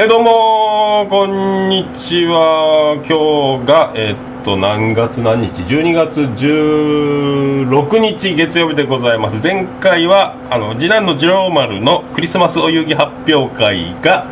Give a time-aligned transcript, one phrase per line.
[0.00, 3.02] えどうもこんにちは。
[3.02, 9.42] 今日がえっと何月何日？12月16日月曜日でございます。
[9.42, 14.28] 前回はあの次男の次郎丸のクリスマスお遊戯発表会が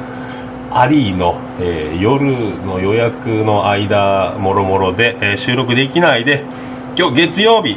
[0.71, 2.25] アリーの、えー夜
[2.65, 6.45] の予約の間もろもろで、えー収録できないで
[6.97, 7.77] 今日月曜日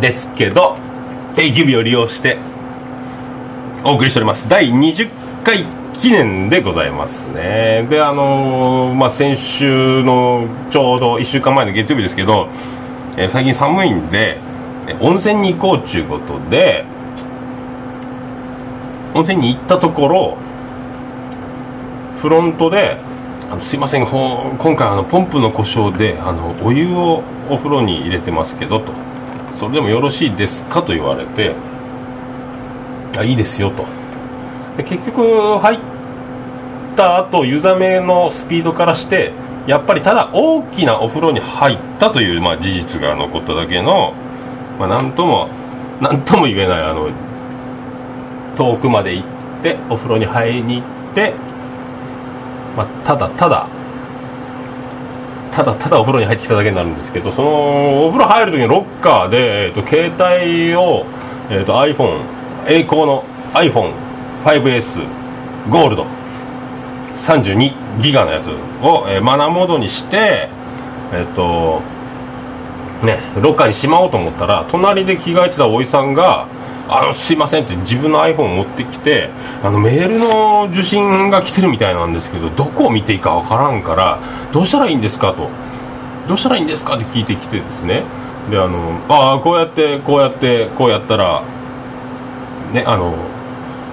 [0.00, 0.76] ですけど
[1.36, 2.38] 定休日を利用して
[3.84, 4.48] お送りしております。
[4.48, 5.08] 第20
[5.44, 7.86] 回記念でございますね。
[7.90, 12.48] であのーまあ先週のちょうど1週間前の月曜日ですけど、
[13.16, 14.38] えー最近寒いんで
[15.00, 16.84] 温泉に行こうっちゅうことで
[19.14, 20.36] 温泉に行ったところ
[22.20, 22.96] フロントで
[23.50, 28.92] あのすいませんほ今回あのポンプの故障であのお湯をお風呂に入れてますけどと。
[29.54, 30.82] それでもよろしいですか？
[30.82, 31.52] と言われて
[33.16, 33.84] あいいですよと。
[34.84, 35.78] 結局入っ
[36.96, 39.32] た後湯冷めのスピードからして
[39.66, 44.14] やっぱりただ大きなお風呂に入ったという、まあ、事実が残っただけの、
[44.78, 45.48] まあ、なんとも
[46.00, 47.10] なんとも言えないあの
[48.56, 51.34] 遠くまで行ってお風呂に入りに行って、
[52.76, 53.68] まあ、ただただ
[55.50, 61.04] ただただお風呂に入ってきただけになるんですけどそのお風呂入る時にロッカーで、えー、と携帯を、
[61.50, 62.22] えー、と iPhone
[62.68, 63.24] 栄光の
[64.48, 65.02] 5S
[65.70, 66.06] ゴールド。
[67.14, 70.48] 32ギガのやつを、えーマナーモードにして
[71.12, 71.82] えっ、と
[73.02, 76.46] ねロッカーにしまおうと思ったら隣で着替えてたおじさんが
[76.88, 79.30] 「あのすいません」って自分の iPhone 持ってきて
[79.62, 84.18] あのメールの受信が来てるみたいなんですけどどこを見ていいかわからんから
[84.52, 85.48] どうしたらいいんですかと。
[86.28, 88.02] どうしたらいいんですかって聞いてきてですね。
[88.50, 91.42] であのああこうやってこうやってこうやったら
[92.72, 93.14] ねあの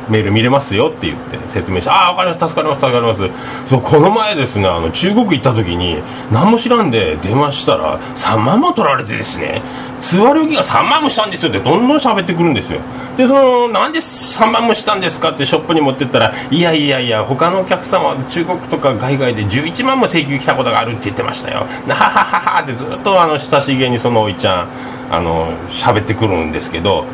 [0.09, 3.69] メール見れますよって言って説明してああ分かります助かります助かります。
[3.69, 5.97] そうこの前ですねあの中国行った時に
[6.31, 9.61] 何も知らんで電話したら3万も取られてですね
[10.01, 12.79] 通話料金が3万もしたんですよってどんどん喋ってくるんですよ。
[13.17, 21.65] でそのなんで3万もしたんですかってショップに持ってったらいやいやいや他のお客さんは中国とか海外で11万も請求来たことがあるって言ってましたよ。
[21.87, 24.67] なははははってずっとあの親しげにそのおいちゃん
[25.11, 27.05] あの喋ってくるんですけど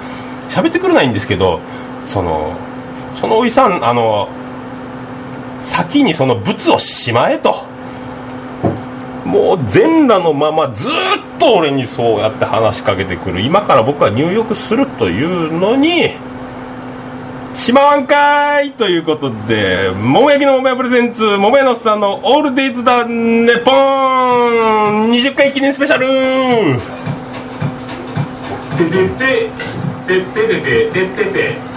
[0.49, 1.59] 喋ってくるないんですけど
[2.03, 2.57] その
[3.13, 4.29] そのおじさんあの
[5.61, 7.69] 先にその物をしまえと。
[9.25, 10.91] もう全裸のままずっ
[11.39, 13.39] と俺にそうやって話しかけてくる。
[13.41, 16.09] 今から僕は入浴するというのに
[17.55, 25.11] しまわんかーいということで桃焼きの桃屋プレゼンツ桃屋のさんのオールデイズだネポーン。
[25.11, 26.07] 20回記念スペシャル。
[28.78, 29.49] ててて
[30.07, 31.70] てててててててて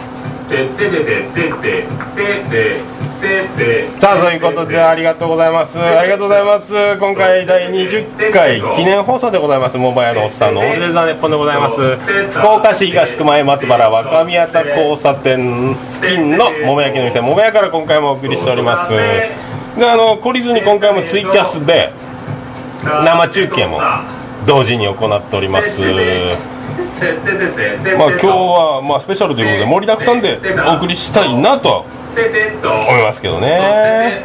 [4.00, 19.31] さあそういうことでありがとうございますありがとうございます今回第20回記念放送でございます桃屋のおっさんのオールデザネッポンでございます福岡市東区前松原若宮田交差点付近の桃焼きの店桃屋から今回もお送りしておりますで
[19.91, 21.92] あの懲りずに今回もツイキャスで
[22.82, 23.81] 生中継も
[24.47, 25.81] 同時に行っております
[27.99, 30.38] まあ今日はまあスペシャルということで盛りだくさんで
[30.69, 31.84] お送りしたいなとは
[32.88, 34.22] 思いますけどね。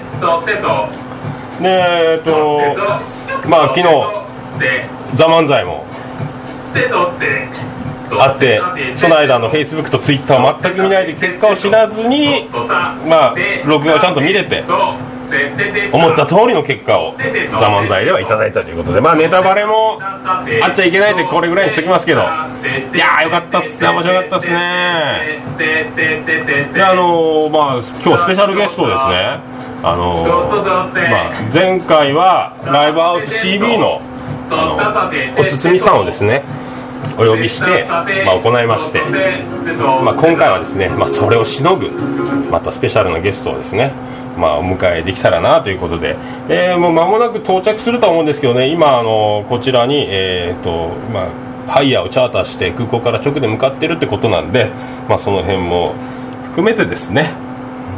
[1.62, 2.60] でえっと
[3.48, 3.84] まあ昨日
[5.16, 5.86] 「ザ漫才も
[8.22, 8.60] あって
[8.98, 12.48] その間のフェイスブックとツイッターを全く見ないで結果を知らずに
[13.08, 13.36] まあ
[13.66, 14.64] 録画をちゃんと見れて
[15.92, 17.16] 思った通りの結果を
[17.52, 23.80] 「ザ漫才ではいただいたということでまあネタバレもあっちゃいけないでこれぐらいにしときますけどいやーよかったっす。
[23.82, 25.42] ね面白かったっすね。
[26.74, 29.40] であのーまあ今日スペシャルゲストですね。
[29.82, 30.50] あのー
[31.10, 34.02] まあ、前回はライブハウス CB の
[34.52, 34.66] あ
[35.38, 36.44] のおつみさんをですね
[37.18, 39.02] お呼びして、まあ、行いまして、
[40.04, 41.90] まあ、今回はですね、まあ、それをしのぐ
[42.52, 43.94] またスペシャルなゲストをですね、
[44.40, 46.16] まあ、お迎えできたらなということで、
[46.48, 48.70] えーもう間もなく到着するとは思うんですけどね。
[48.70, 51.28] 今あのこちらに、えーとま
[51.68, 54.72] あ、ハイヤーをチャーターして空港から直で向かってるってことなんで、
[55.08, 55.94] まあ、その辺も
[56.46, 57.32] 含めてですね。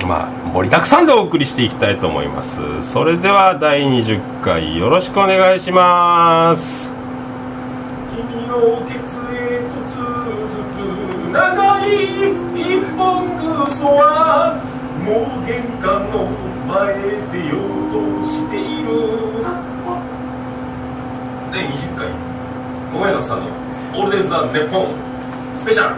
[0.08, 2.60] まあ、盛りだくさんでお送りしていきたいと思います。
[2.82, 6.94] それでは第20回よろしくお願いします。
[8.10, 10.02] 君のケツへと続
[10.76, 11.92] く長い
[12.56, 13.30] 一本
[13.68, 14.71] 草は
[15.04, 16.28] もう玄関の
[16.68, 18.90] 前でようとしている。
[21.52, 22.08] 第20回。
[22.94, 23.46] 桃屋のさんの
[23.98, 24.04] 「オ。
[24.04, 24.88] ールデン・ザ・ネポン」
[25.58, 25.96] スペシャル。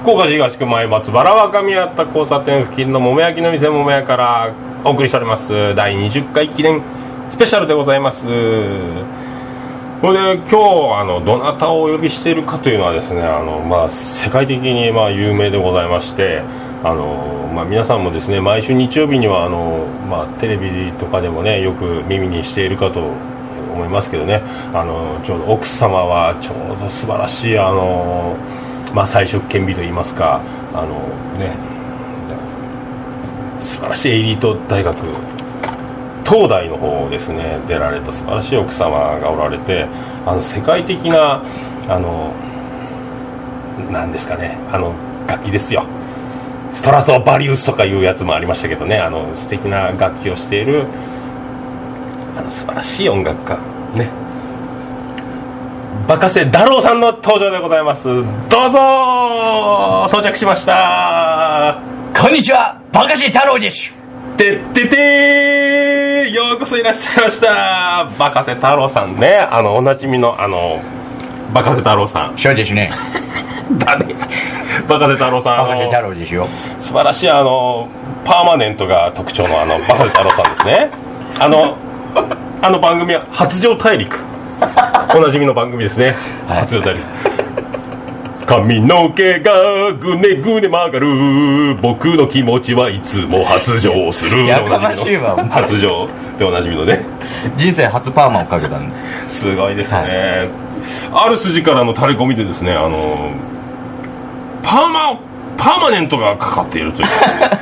[0.00, 4.52] 福福岡市東区前松原若宮田交差点付近の桃焼きの店桃屋から
[4.84, 5.74] お送りしております。
[5.74, 6.80] 第20回記念
[7.28, 8.28] スペシャルでございます。
[10.06, 16.44] これで今日あのどなたをお呼びしているかというのはですねあの、まあ、世界的にまあ有名でございまして
[16.84, 23.00] あの、まあ、皆さんもですね毎週日曜日にはあの、まあ、テレビとかでもねよく耳にしているかと
[23.72, 28.36] 思いますけどねあのちょうど奥様はちょうど素晴らしいあの、
[28.94, 30.40] まあ、彩色兼備といいますか
[30.72, 31.00] あの
[31.36, 31.50] ね
[33.58, 35.35] 素晴らしいエリート大学
[36.28, 39.86] 東大の方ですね出られた素晴らしい奥様がおられて
[40.26, 41.42] あの世界的な
[41.88, 42.32] あの
[43.90, 44.92] なんですかねあの
[45.28, 45.84] 楽器ですよ。
[46.72, 50.86] ストラトバリウスとかいうやつもありましたけどねあの素敵な楽器をしている
[52.36, 53.58] あの素晴らしい音楽家
[53.94, 54.10] ね。
[56.06, 58.04] バカセダローさんの登場でございます。
[58.04, 58.24] どう
[58.70, 61.80] ぞ到着しました。
[62.18, 62.80] こんにちは。
[62.92, 63.94] バカシ太郎です。
[64.36, 65.65] てっててー
[66.32, 68.08] ようこそいらっしゃいました。
[68.18, 69.36] バカセ太郎さんね。
[69.50, 70.80] あのおなじみのあの
[71.52, 72.38] バカセ太郎さん。
[72.38, 72.90] そうですね。
[73.78, 74.06] 誰
[74.88, 76.48] バカセ太郎さんバカシあの太郎ですよ。
[76.80, 77.88] 素晴らしいあの
[78.24, 80.90] パーマネントが特徴のあのバカセ太郎さんですね。
[81.38, 81.76] あの
[82.62, 84.24] あの番組は発情大陸。
[85.14, 86.14] おなじみの番組ですね、
[86.48, 86.58] はい。
[86.60, 87.04] 発情大陸
[88.46, 91.74] 髪の毛がぐねぐね曲がる。
[91.82, 94.46] 僕の気持ちはいつも発情する。
[94.46, 96.08] やかましいわ発情。
[96.38, 97.00] でおなじみのね。
[97.56, 99.40] 人生初パーマをかけたんです。
[99.40, 100.48] すごいですね、
[101.12, 103.30] ある筋からの垂れ込みでですねあの
[104.62, 105.18] パーマ
[105.56, 107.08] パーマネントがかかっているという。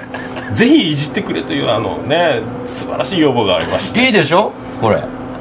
[0.54, 4.04] ぜひいじってくれというあのね素晴らしい要望がありまして。
[4.04, 4.52] いいでしょ？
[4.80, 4.98] これ。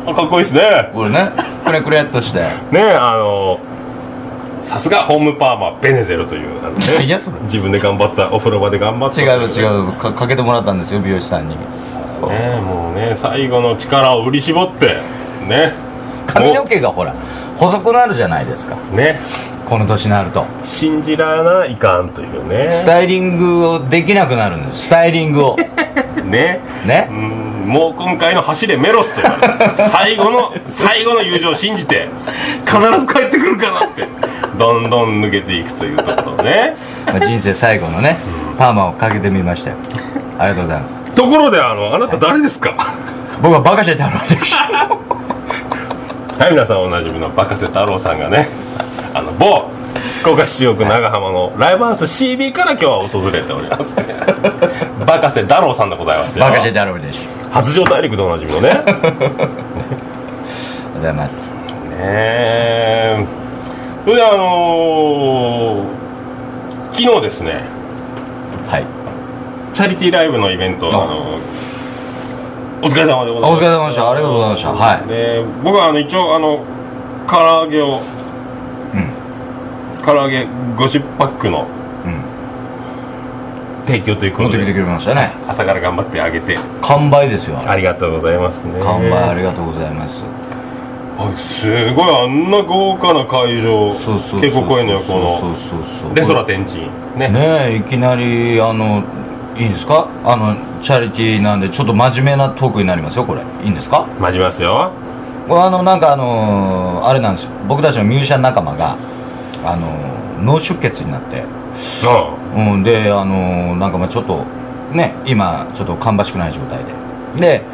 [0.07, 0.89] あかっこいいですね。
[0.93, 1.29] これね。
[1.65, 2.39] くれくれっとして。
[2.71, 3.59] ねあの
[4.63, 6.49] さすがホームパーマベネゼルという
[6.97, 7.39] ね、いやそれ。
[7.41, 9.21] 自分で頑張ったお風呂場で頑張った。
[9.21, 11.55] 違う違うかかけてもらったんですよ美容師さんに。
[11.55, 15.01] ねもうね最後の力を振り絞って
[15.47, 15.73] ね。
[16.25, 17.13] 髪の毛がほら
[17.57, 18.75] 細くなるじゃないですか。
[18.95, 19.19] ね。
[19.65, 20.45] この年になると。
[20.63, 22.69] 信じらないかんというね。
[22.71, 24.85] スタイリングをできなくなるんです。
[24.85, 25.57] スタイリングを。
[26.25, 26.59] ね。
[26.85, 27.07] ね。
[27.09, 29.21] うんもう今回の走れメロスと
[29.91, 32.07] 最後の最後の友情を信じて
[32.65, 34.07] 必ず帰ってくるかなって
[34.57, 36.75] どんどん抜けていくというところね。
[37.05, 38.17] まあ人生最後のね
[38.57, 39.77] パーマをかけてみましたよ。
[40.39, 41.01] ありがとうございます。
[41.15, 42.75] ところであのあなた誰ですか？
[43.41, 48.47] 僕はバカシ太郎ですはい皆さんおなじみのバカセ太郎さんがね
[49.13, 49.69] あの某
[50.21, 53.95] 福岡市中区長浜のライブハウス CB から今日は訪れております。
[55.05, 56.45] バカセ太郎さんでございますよ。
[56.45, 57.19] バカシ太郎です
[57.51, 58.71] 発情大陸でおなじみのね。
[60.95, 61.51] ございます。
[61.51, 61.57] ね
[61.99, 63.25] え
[64.03, 66.03] それであのー
[66.93, 67.63] 昨日ですね。
[68.69, 68.85] はい。
[69.73, 71.03] チャリティーライブのイベント、あ。
[71.05, 71.39] あの
[72.83, 74.11] お疲れ様でございますお疲れ様でした。
[74.11, 74.73] ありがとうございました。
[74.73, 75.07] はい。
[75.07, 76.63] で僕はあの一応あの
[77.27, 78.01] 唐揚げを
[78.93, 80.03] うん。
[80.05, 80.43] 唐揚げ
[80.77, 81.65] 50パックの
[82.05, 82.21] うん。
[83.87, 85.31] 提供ということで持ってきてくれましたね。
[85.47, 86.59] 朝から頑張ってあげて。
[86.83, 87.57] 完売ですよ。
[87.65, 88.79] ありがとうございますね。
[88.83, 90.21] 完売ありがとうございます
[91.17, 93.93] あすごいあんな豪華な会場。
[93.93, 95.19] そうそうそうの横そう。
[95.19, 95.39] の。
[95.39, 95.55] そう
[96.01, 96.81] そうレソラ天神。
[97.15, 97.29] ね。
[97.29, 99.03] ねえいきなりあの
[99.55, 100.07] いいんですか？
[100.25, 103.43] あのチャリティーなんでちょっと真面目なトークになりますよこれ。
[103.63, 104.07] いいんですか？
[104.19, 104.91] 待ちますよ。
[105.47, 107.51] これあのなんかあのーあれなんですよ。
[107.67, 108.97] 僕たちのミュージシャン仲間が
[109.63, 111.43] あのー脳出血になって。
[112.55, 114.43] ううん、であのーなんかまあちょっと
[114.91, 116.93] ね今ちょっと芳しくない状態で。
[117.39, 117.65] で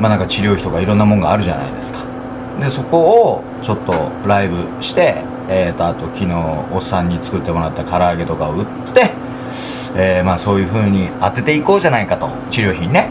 [0.00, 2.00] まあなんか治療費とかいろんなもんがあるじゃないですか
[2.60, 3.92] でそこをちょっと
[4.26, 6.26] ライブしてえー、とあと昨日
[6.72, 9.10] おっさんに作ってもらった唐揚げとかを売って
[9.96, 12.28] えーまあそういうふうに当てていこうじゃないかと。
[12.52, 13.08] 治療費にね。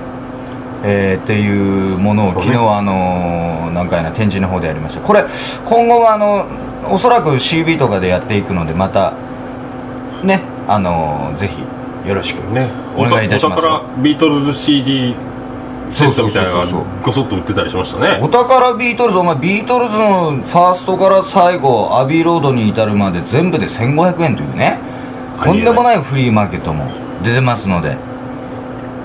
[0.86, 5.02] えーっていうものを昨日あのー何回な展示の方でやりました。
[5.02, 5.26] これ
[5.66, 6.46] 今後はあの
[6.90, 9.14] おそらく CB とかでやっていくのでまた
[10.24, 12.40] ねあのーぜひよろしく
[12.96, 15.14] お願いいたしますお宝ビートルズ CD
[15.90, 18.20] セットみたいなのがごそっと売ってたりしましたね。
[18.22, 24.80] お宝ビートルズお前ビートルズのファーストから最後アビーロードに至るまで全部で1500円というね。
[25.44, 26.86] とんでもないフリーマーケットも
[27.24, 27.98] 出てますので。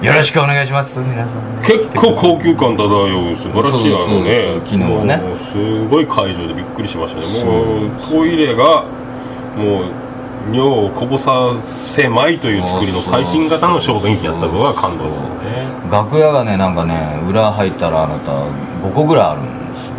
[0.03, 3.95] よろしくお願いします皆さん結構高級感漂う素晴らしい。
[3.95, 5.21] あのね昨日はね。
[5.51, 7.45] すごい会場でびっくりしましたね。
[7.45, 8.85] もうトイレが
[9.57, 9.85] もう
[10.53, 15.35] 尿をこぼさせまいという作りの最新型の小便器やったのが感動ですよね。
[15.91, 18.33] 楽屋がねなんかね裏入ったらあなた
[18.87, 19.95] 5個ぐらいあるんですよ。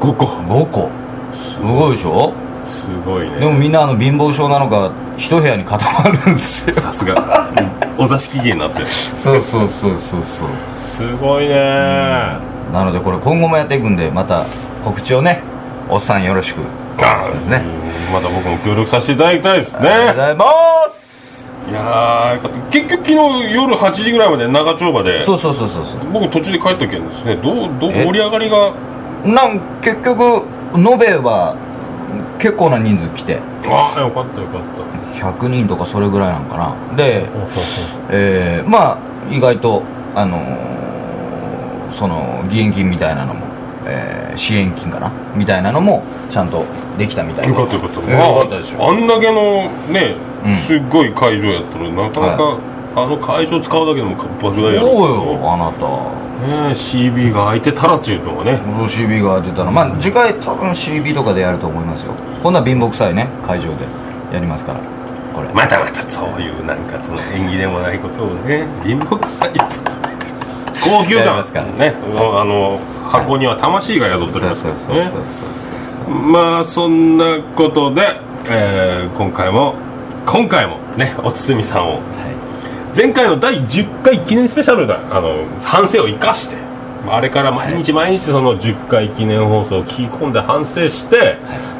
[0.00, 0.26] 5個。
[0.26, 0.90] 5個。
[1.32, 2.32] すごいでしょ？
[2.66, 6.74] すごいでねもみんなあの貧乏症なのか一部屋に固まるんですよ。
[6.74, 7.50] さすが。
[7.98, 8.80] お座敷芸になって。
[8.80, 10.48] るそうそうそうそうそう。
[10.80, 11.54] すごいね。
[12.72, 14.46] なのでこれ今後もやっていくんでまた
[14.84, 15.42] 告知をね
[15.90, 16.60] おっさんよろしく
[17.04, 20.44] あですねうんまた僕も協力させていただきたいですありがとうごねざいま
[20.90, 21.02] す。
[21.70, 22.38] いや
[22.70, 25.24] 結局昨日夜8時ぐらいまで長丁場で。
[25.24, 27.36] そうそうそうそうそ僕途中で帰ったけんですね。
[27.36, 28.04] どうどうえ？
[28.04, 28.68] 盛り上がりが？
[29.24, 30.42] うなん結局
[30.76, 31.54] 延べは
[32.40, 33.38] 結構な人数来て。
[33.64, 35.26] あよかったよかった。
[35.44, 36.56] 100人とかそれぐらいなんか
[36.90, 36.96] な。
[36.96, 37.28] で
[38.10, 38.98] えーまあ
[39.30, 39.82] 意外と
[40.16, 43.46] あのーその義援金みたいなのも、
[43.86, 45.12] えー支援金かな？
[45.36, 46.64] みたいなのもちゃんと
[46.98, 47.52] できたみたいで。
[47.52, 48.88] よかったよかった、えーよかったですよ。
[48.88, 50.56] あんだけのね、うん。
[50.56, 52.58] すっごい会場やったらなかなか、は
[52.94, 55.86] あの会場使うだけでも莫大やろそうよあなた。
[56.42, 58.58] ね CB が空いてたらっていうのがね。
[58.58, 59.70] そう CB が出たら。
[59.70, 62.12] まあ次回多分 CB とかでやると思いますよ。
[62.42, 63.86] 今度は貧乏くさいね会場で。
[64.32, 64.80] やりますから。
[65.34, 65.48] これ。
[65.52, 69.64] またまたそういうなんかその縁起でもないことをね貧乏くさいと。
[70.84, 71.24] 高級感。
[71.24, 71.94] やりますからね。
[72.14, 72.78] あの
[73.10, 75.61] 箱には魂が宿っておりますそうそうからねそうそうそう
[76.12, 78.02] まあそんなことで、
[78.48, 79.74] えー今回も
[80.26, 86.56] 今回もねおつみさんをは前回の第10回記念スペシャルだあの反省を生かして
[87.08, 91.36] あれから毎日毎日その10回記念放送を聞き込んで反省して、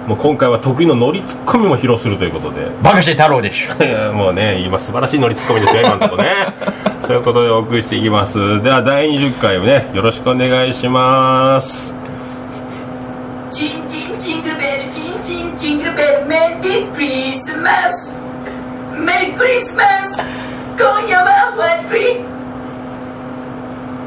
[0.08, 2.62] もう今回は得意のノリツッコミも披露するということで。
[2.62, 3.74] いバカして太郎でしょ。
[4.14, 6.30] もうね今素晴らしいノリツッコミですよ今のところね。
[7.00, 8.62] そういうことでお送りしていきます。
[8.62, 11.94] では第20回をねよろしくお願いします。
[13.50, 14.11] チンチン
[17.02, 18.16] リークリスマス
[18.94, 20.20] メリークリスマス
[20.78, 22.00] 今夜はホワイトクリ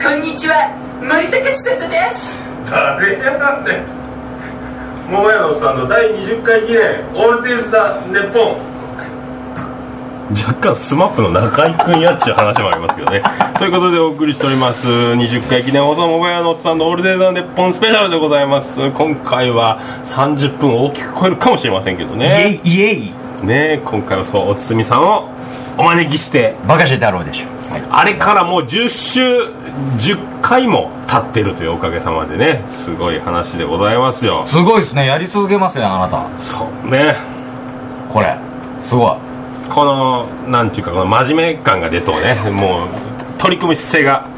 [0.01, 0.55] こんにちは。
[1.03, 2.39] 森高千里です。
[2.63, 3.65] 誰やなん。
[3.65, 3.83] ね
[5.09, 8.74] 桃屋のさんの第20回記念オールデイズ・ザ・ネッポン。
[10.31, 13.21] 若干 SMAPの中居君やっちゅう話もありますけどね。
[13.59, 18.89] ということでお送りしております20回記念放送桃屋のおっさんのオールデイズ・ザ・ネッポンスペシャルでございます。
[18.91, 22.59] 今回は30分大きく超えるかもしれませんけどね。
[22.63, 22.93] イエイイエ
[23.43, 23.45] イ。
[23.45, 25.29] ね今回はそうおつみさんを
[25.77, 26.55] お招きして。
[26.67, 27.83] バカして太郎でしょはい。
[27.91, 29.43] あれからもう10週
[29.99, 32.63] 10回も経ってるというおかげさまでね。
[32.67, 34.43] すごい話でございますよ。
[34.47, 35.05] すごいですね。
[35.05, 36.35] やり続けますねあなた。
[36.35, 37.13] そうね。
[38.09, 38.35] これ。
[38.81, 39.34] すごい
[39.69, 42.35] このなんていうかこの真面目感が出とうね。
[42.51, 42.87] もう
[43.37, 44.35] 取り組む姿勢が。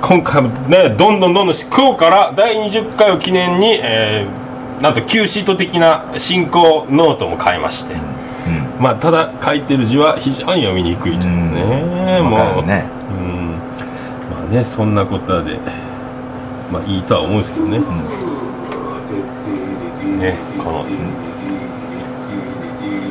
[0.00, 4.48] 今回もねどんどんどんどん今日から第20回を記念に、えー
[4.80, 8.82] なんと Q シート的な進行ノートも買いまして、うん。
[8.82, 12.84] まあただ書いてる字は非常に読みにくいというね、わかもうるね。
[13.10, 13.52] うん。
[14.30, 15.58] まあねそんなことで
[16.70, 17.84] まあいいとは思うんですけどね、ね
[20.58, 20.84] この。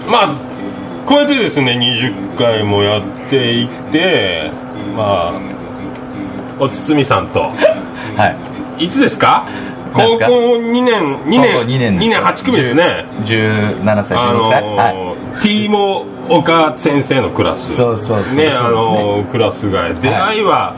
[0.09, 0.56] まあ
[1.07, 4.51] こうやってですね20回もやっていって
[4.95, 5.41] まあ
[6.59, 7.39] おつつみさんと。
[7.41, 8.35] は
[8.79, 8.85] い。
[8.85, 9.45] いつですか？
[9.93, 10.25] 高校
[10.57, 13.05] 2年2高校年二年です2年8組ですね。
[13.23, 14.95] 17歳あ16歳、のはい。
[15.37, 17.73] ー、ティーモ岡先生のクラス。
[17.75, 18.57] そうそうそうそうねですね。
[18.59, 20.73] あのークラスが出会いは、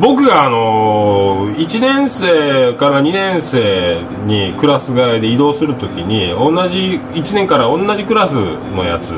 [0.00, 8.34] 僕があのー、1年生から2年生にクラス替えで移動するときに同じ1年から同じクラス
[8.76, 9.14] のやつ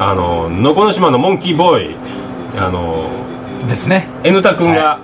[0.00, 1.96] あのー能古島のモンキーボーイ
[2.58, 4.08] あのーですね。
[4.24, 4.98] N タ君が、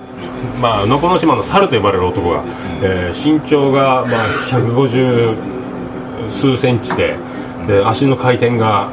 [0.59, 2.43] まあ、能古島の猿と呼ばれる男が、
[2.81, 5.37] えー身長が、まあ、150
[6.29, 7.15] 数センチで
[7.67, 8.89] で足の回転が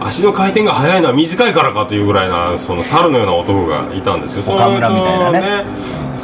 [0.00, 4.42] 足の回転が速いのは短いからかというぐらいなその猿のような男がいたんですよ。
[4.54, 5.64] 岡村みたいなね。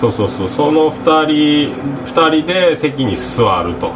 [0.00, 0.48] そうそうそう。
[0.48, 1.74] その2人
[2.06, 3.92] 二人で席に座ると。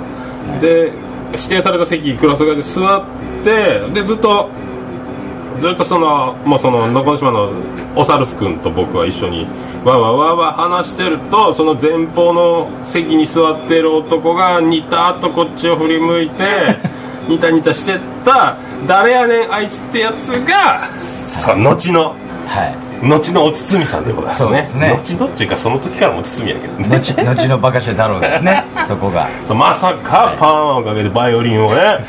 [0.60, 0.92] で
[1.32, 3.04] 指定された席クラス替えで座っ
[3.42, 4.50] てでずっと
[5.62, 7.52] ずっとそのもうその能古島の
[7.94, 9.44] おサルス君と僕は一緒に
[9.84, 16.44] わーわーわーわー話してるとその前方の席に座ってる男がニタッとこっちを振り向いて
[17.28, 18.56] ニタニタしてった
[18.88, 22.16] 誰やねんあいつってやつがさ後の
[22.48, 23.08] はい。
[23.08, 24.66] 後のおつつみさんでございますね。
[24.66, 24.90] すね。
[24.90, 26.88] 後のっていうかその時からもおつつみやけどね。
[26.88, 28.64] 後後のバカして太郎ですね。
[28.86, 29.28] そこが。
[29.44, 32.04] そうまさかパーマをかけてバイオリンをね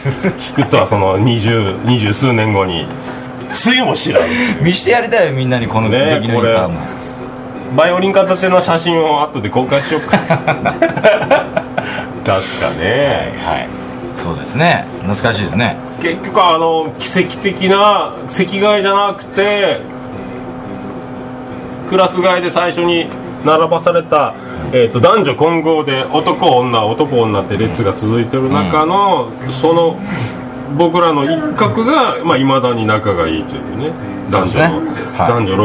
[0.55, 2.87] 弾くとはその二十二十数年後に
[3.53, 4.29] つゆも知らん。
[4.61, 7.03] 見してやりたいよみんなにこのね出来のいいパーマ
[7.75, 10.17] バイオリン片手の写真を後で公開しようか。
[10.27, 10.39] 確
[12.25, 13.83] かね、はい
[14.23, 14.85] そうですね。
[14.99, 15.75] 懐かしいですね。
[16.01, 19.81] 結局あの奇跡的な席替えじゃなくて
[21.89, 23.07] クラス替えで最初に
[23.43, 24.33] 並ばされた、
[24.71, 29.99] えー、と男女混合で男女男女って列が続いてる中の、その
[30.77, 33.91] 僕らの一角がいまあ、未だに仲がいいというね。
[34.31, 35.29] 男女の、ねはい。
[35.29, 35.55] 男女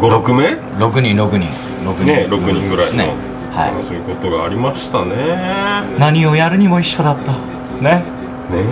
[0.00, 1.48] 656名？6人6人。
[1.84, 2.04] 6人。
[2.04, 3.14] ね6人ぐらいの、ね。
[3.52, 3.82] はい。
[3.82, 5.14] そういうことがありましたね。
[5.16, 7.32] ね何をやるにも一緒だった。
[7.82, 8.02] ね。
[8.52, 8.64] え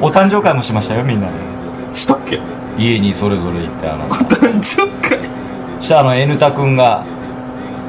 [0.00, 1.32] お誕生会もしましたよみんなで。
[1.94, 2.40] したっけ？
[2.78, 4.08] 家にそれぞれ行ってあの。
[4.08, 5.18] 誕生会？
[5.78, 7.04] そしたらあの N タ君が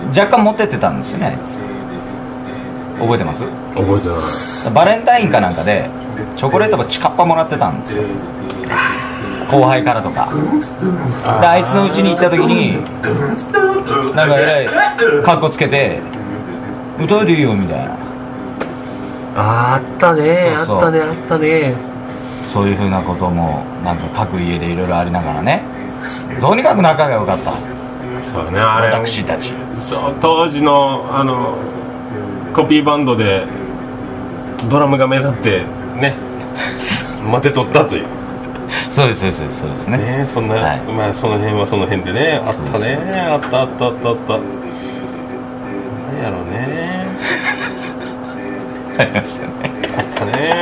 [0.10, 1.60] 若干持ってってたんですよねあいつ
[3.00, 3.44] 覚えてます
[3.74, 5.90] 覚えてないバレンタインかなんかで
[6.36, 8.04] チョコレートがチカッパもらってたんですよ。
[9.50, 10.28] 後輩からとか。
[11.40, 12.74] であいつの家に行った時に
[14.16, 14.68] なんかえらい
[15.24, 16.00] カッコつけて
[17.00, 17.96] 「歌えていいよ」みたいな。
[19.38, 20.76] ああったねそうそう。
[20.78, 21.74] あったねあったね。
[22.46, 25.62] そういうふうなこともなんか各家でいろいろありながらね。
[26.40, 27.52] とにかく仲が良かった。
[28.24, 28.92] そうねあれ。
[28.94, 29.52] 私たち。
[29.80, 31.56] そう当時のあの
[32.54, 33.46] コピーバンドで
[34.70, 35.64] ドラムが目立って
[35.96, 36.14] ね。
[37.32, 38.06] 待て取ったという。
[38.90, 39.98] そうですそうですそうですね。
[39.98, 40.80] ねそんな、はい。
[40.82, 42.96] まあその辺はその辺でねあったね。
[42.96, 44.10] あったあったあった。
[44.10, 44.40] あった
[46.14, 47.08] 何やろうね。
[48.98, 49.72] ありましたね。
[49.98, 50.56] あったね。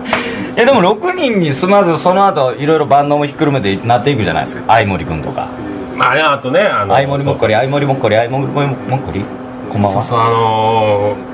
[0.56, 4.62] いやでも6人に住まずその後いろいろバンドもひっくるめてなっていくじゃないですか。
[4.68, 5.48] 相森君とか。
[5.96, 8.66] まあねあとねあの相森もっこり相森もっこり相森もっ
[9.00, 9.24] こり
[9.70, 10.02] こんばんは。
[10.02, 11.33] そうそうあのー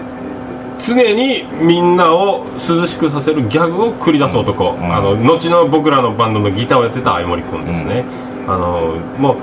[0.87, 4.95] 常にみんなを涼しくさせるギャグを繰り出す男、ん。
[4.95, 8.05] あの後の僕らのバンドのギターをやってた相森君ですね、
[8.47, 9.37] あのーもう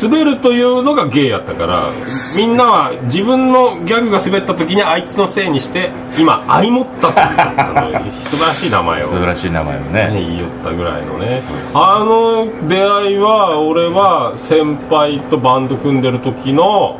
[0.00, 1.92] 滑るというのが芸やったから
[2.36, 11.40] みんなは自分のギャグが滑った時にあいつのせいにして今相もったというあの素晴らしい名前を素晴らしい名前をね、ね言いよったぐらいのね。
[11.74, 16.98] あの出会いは俺は先輩とバンド組んでる時の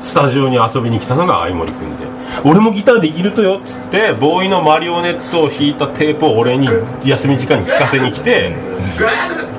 [0.00, 2.06] スタジオに遊びに来たのが相森君で
[2.44, 6.68] 俺もギターできるとよっつってボーイのマリオネットを弾いたテープを俺に
[7.04, 8.54] 休み時間に聞かせに来て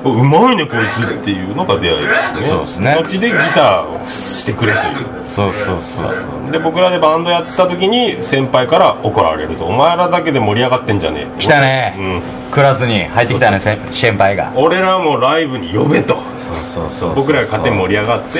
[0.04, 2.06] うまいねこいつっていうのが出会い
[2.36, 2.92] ですそうですね。
[2.94, 5.24] 後でギターをしてくれという。
[5.24, 6.50] そうそうそうそう。
[6.50, 12.22] で僕らでバンドやってた時に先輩から怒られると「お前らだけで盛り上がってんじゃねえ」来たね、うん。
[12.50, 14.52] クラスに入ってきたねせ先輩が。
[14.56, 16.14] 俺らもライブに呼べと。
[16.14, 17.14] そうそうそうそう。
[17.14, 18.38] 僕らが勝手に盛り上がって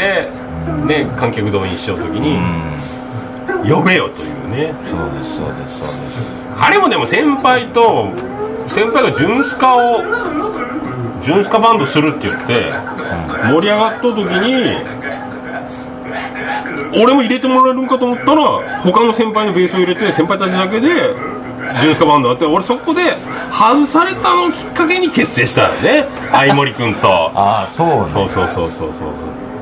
[0.86, 2.38] で観客動員しようときに
[3.68, 4.74] 呼べよというね。
[4.90, 6.20] そうですそうですそうです。
[6.58, 8.08] あれもでも先輩と
[8.68, 10.02] 先輩がジュンスカを
[11.22, 12.72] ジュンスカバンドするって言って
[13.50, 14.76] 盛り上がった時に
[17.02, 20.88] 俺も入れてもらえるんかと思ったら他の先輩のベースを入れて先輩たちだけで
[21.80, 23.16] ジュンスカバンドやって俺そこで
[23.50, 26.06] 外されたのをきっかけに結成したよね。
[26.30, 27.08] 相森君と。
[27.34, 27.94] ああそうね。
[28.12, 29.08] そうそうそうそうそう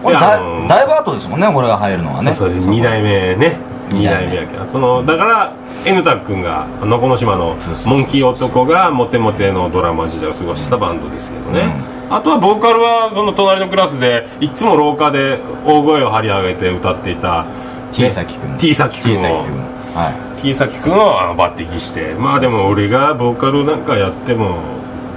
[0.02, 2.34] これだだいぶ後ですもんね俺が入るのはね。
[2.34, 3.56] そうそう2代目ね。
[3.90, 4.64] 2二代目やけど。
[4.66, 5.52] そのだから
[5.84, 11.72] N タ君がのこの島のモンキー男がモテモテのドラマ時代を過ごしたバンドですけどね、
[12.10, 17.46] あとはボーカルはその隣のクラスでいつも廊下で大声を張り上げて歌っていた
[17.92, 18.58] T 崎君。
[18.58, 19.58] T 崎君 T 崎を君。
[19.94, 22.14] は T 崎君をあの抜擢して。
[22.14, 24.58] まあでも俺がボーカルなんかやっても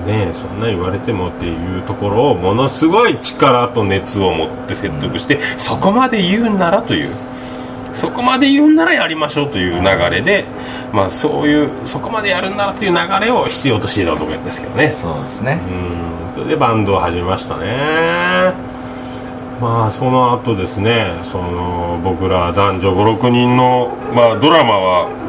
[0.03, 7.13] ねそんな言われてもっていうところをものすごい力と熱を持って説得して、そこまで言うんならという
[7.93, 10.45] そこまで言うんならやりましょうという流れで
[10.91, 14.87] まあそういうそこまでやるんならっていう流れを必要としていた男やったんですけどね。
[14.87, 15.59] いそうですね。
[15.69, 16.33] うん。
[16.33, 18.73] それでバンドを始めましたね。
[19.61, 25.22] まあその後ですねその僕ら男女56人の、まあ、ドラマは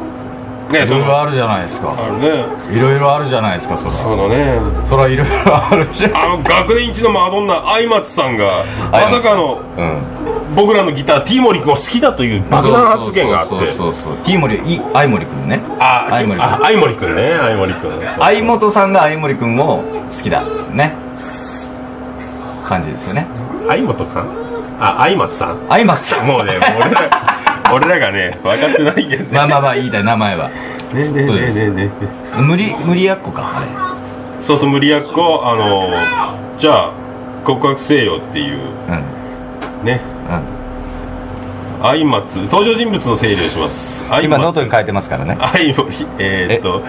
[0.74, 1.94] ねいそのろいろあるじゃないですか。
[1.96, 2.44] あるね。
[2.76, 3.90] いろいろあるじゃないですかそら。
[3.92, 4.58] そのね。
[4.86, 6.16] そらいろいろあるじゃん。
[6.16, 10.02] あの学年一のマドンナ相松さんがまさかのうん。
[10.54, 13.50] 僕らのギター T 森君を好きだという爆弾発言があって。
[13.50, 14.16] そうそうそうそう。
[14.24, 15.60] T 森い相森君ね。
[15.80, 16.44] あ相森君。
[16.44, 17.34] あ相森君ね。
[17.36, 17.90] 相森君。
[18.18, 20.44] 相本さんが相森君を好きだ。
[20.72, 20.92] ね。
[22.64, 23.26] 感じですよね。
[23.68, 24.26] 相本さん？
[24.80, 25.58] あ相松さん？
[25.68, 26.26] 相松さん。
[26.26, 27.10] もうね俺ら
[27.74, 29.28] 俺らがね分かってないけどね。
[29.32, 30.48] まあまあまあ言いたい名前は。
[30.48, 30.54] ね
[30.94, 31.58] えねそうです。
[31.60, 31.90] えねえね
[32.36, 33.68] え無理無理やっこかあれ。
[34.40, 36.92] そうそう無理やっこあのじゃあ
[37.44, 38.58] 告白せよっていう。
[38.58, 38.62] う
[39.82, 39.84] ん。
[39.84, 40.00] ね。
[40.30, 41.82] うん。
[41.82, 44.04] 相松登場人物の整理をします。
[44.08, 45.36] 相今ノー松トに書いてますからね。
[45.40, 46.82] 相森えーっと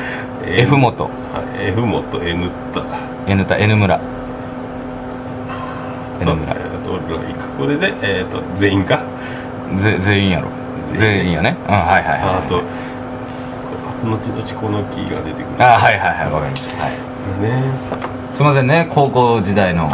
[0.46, 1.06] F 元。
[1.06, 1.10] は
[1.60, 2.84] い F 元 N タ
[3.28, 4.00] N た N 村。
[6.22, 6.54] N と村。
[6.54, 9.02] えーっと俺らこれでえーっと全員か？
[9.78, 10.50] ぜ全員やろ
[10.94, 11.56] 全員やね。
[11.68, 12.48] うんはいはいあはい。
[12.48, 15.64] とあと後々このキーが出てくる。
[15.64, 16.84] あはいはいはいわかりました。
[16.84, 16.92] はい。
[17.42, 17.64] ね。
[18.32, 19.90] すいませんね高校時代の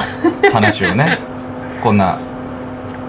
[0.51, 1.19] 話をね。
[1.83, 2.17] こんな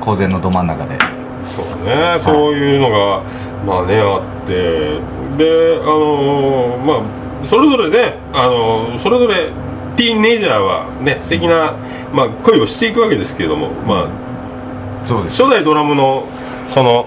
[0.01, 0.99] 公然のど真ん中で。
[1.45, 3.21] そうねそういうのが
[3.67, 5.23] まあねあって。
[5.37, 9.49] であのまあそれぞれねあのそれぞれ
[9.97, 11.75] ティーンネイジャーはね素敵な、
[12.13, 15.43] まあ、恋をしていくわけですけれども、まあ、そうです。
[15.43, 16.25] 初代ドラムの
[16.69, 17.07] その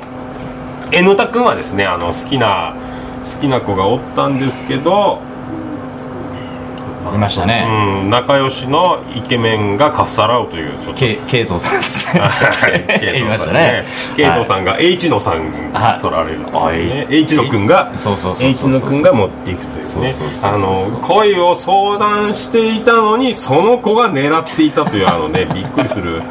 [0.95, 2.73] N タ君はですねあの好きな
[3.25, 5.19] 好きな子がおったんですけど、
[7.13, 7.67] いましたね、
[8.03, 10.93] うん、仲良しのイケメンがかっさらうというちょっと。
[10.93, 12.21] ケケイトさんですね。
[12.99, 13.53] ケイさんね。
[13.53, 13.85] ね。
[14.15, 15.33] ケイトさんが H 野さん
[15.73, 17.07] はいに取られるとあい。
[17.09, 20.13] H 野君がそうそうそうそう H 野君が持っていくというね。
[20.43, 26.21] あの恋を相談していたのにその子が狙っていたというあのね びっくりする。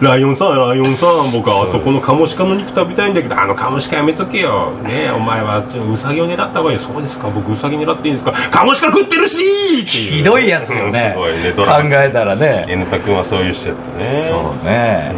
[0.00, 4.72] ライオンさんライオンさん僕はあそこのカモシカの肉食べたいんだけどあのカモシカやめとけよ。
[4.82, 6.78] ねお前はちょウサギを狙った方がいい。
[6.78, 8.32] そうですか僕ウサギ狙っていいんですか。
[8.50, 10.23] カモシカ食ってるしっていう。
[10.23, 11.10] ひどいやつようんね。
[11.14, 11.52] すごいね。
[11.52, 12.64] ド考えたらね。
[12.68, 14.28] N タ君はそういう人やったね。
[14.30, 15.12] そうね。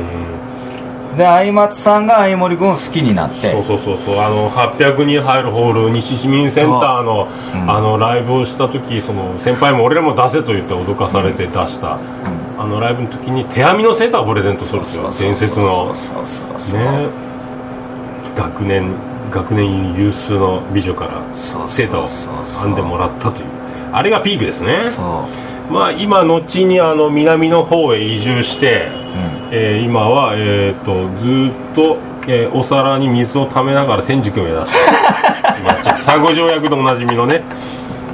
[1.13, 1.19] う、ん。
[1.19, 3.51] で相松さんが相森君を好きになって。
[3.51, 4.21] そうそうそうそう。
[4.21, 7.29] あの800人入るホール西市民センターの,、
[7.67, 11.99] あのライブをした時その先輩も俺らも出せと言って脅かされて出した、
[12.59, 16.81] あのライブの時に手編みのセーターをプレゼントするんですよ伝説のそうそうそうそう。
[16.81, 16.87] ね。
[18.37, 18.93] 学年
[19.31, 23.47] 学年有数の美女からセーターを編んでもらったという
[23.97, 24.91] あれがピークですね。
[24.91, 25.25] そ
[25.71, 25.73] う。
[25.73, 28.89] まあ今後にあの南の方へ移住して、
[29.51, 31.97] えー今は、えー、とずーっと、
[32.29, 34.79] えーお皿に水をためながら天竺を目指して。
[35.97, 37.43] 佐護条約でおなじみのね、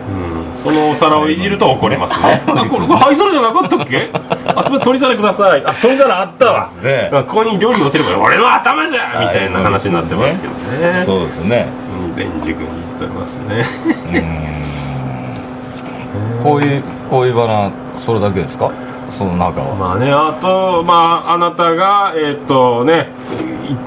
[0.09, 2.41] うん、そのお皿をいじると怒りますね。
[2.47, 4.09] あこれ灰皿じゃなかったっけ？
[4.55, 5.63] あそこで取り皿ください。
[5.67, 7.09] あ取り皿あったわ、ね。
[7.13, 11.03] まあここに料理をせれば俺の頭じゃみたいな話になってますけどね。
[11.05, 11.67] そうですね。
[12.07, 12.63] うん天竺に行
[12.97, 13.65] ってますね
[16.43, 18.71] こういうこういうバナそれだけですか？
[19.11, 19.75] その中は。
[19.75, 23.09] まあねあとまああなたがえーっとね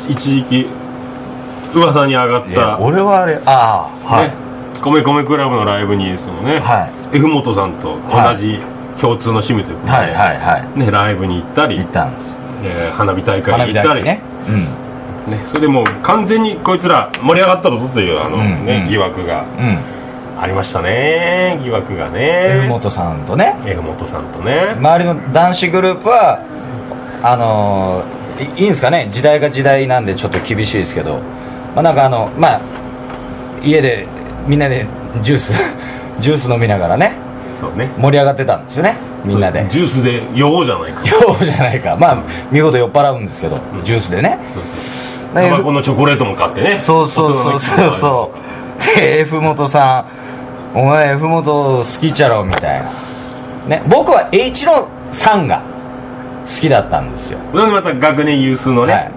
[0.07, 0.67] い一時期
[1.73, 2.79] 噂に上がった。
[2.79, 4.33] 俺はあれああはい、ね、
[4.81, 8.59] 米米クラブのライブにそのね、は F 元さんと同じ
[9.01, 10.79] 共通の趣味ということで、はいはいはい。
[10.79, 12.33] ね、ライブに行ったり、行ったんです。
[12.93, 14.01] 花火大会に行ったり。
[14.01, 14.21] 大会ね。
[15.27, 18.89] ねそれでもう完全にこいつら盛り上がったぞというあの、うんねうん。
[18.89, 19.43] 疑惑が。
[19.57, 19.94] うんうん
[20.37, 22.59] ありましたね疑惑がね。
[22.63, 23.55] F 元さんとね。
[23.65, 24.75] F 元さんとね。
[24.77, 26.39] 周りの男子グループは
[27.23, 28.15] あのー
[28.59, 29.07] いいいんですかね？
[29.11, 31.19] 時代が時代なんでちょっと厳しいですけど。
[31.73, 32.59] まあなんかあのまあ
[33.63, 34.07] 家で
[34.47, 34.85] みんなで
[35.21, 35.53] ジュース
[36.19, 37.13] ジュース飲みながらね。
[37.57, 37.89] そうね。
[37.97, 39.65] 盛り上がってたんですよねみんなで。
[39.69, 41.07] ジュースで酔おうじゃないか。
[41.07, 41.95] ようじゃないか。
[41.97, 42.17] まあ
[42.51, 44.37] 見事酔っ払うんですけど、ジュースでね。
[44.53, 45.49] そうそう。
[45.49, 46.77] タバコのチョコレートも買ってね。
[46.77, 47.91] そうそうそうそう。
[47.99, 48.31] そ
[48.93, 50.05] うで F 元さん
[50.75, 52.85] 「お前 F 元好きちゃろ」みたいな。
[53.67, 55.61] ね僕は H の3が
[56.45, 59.11] 好きだったんですよ、また学年有数のね、はい。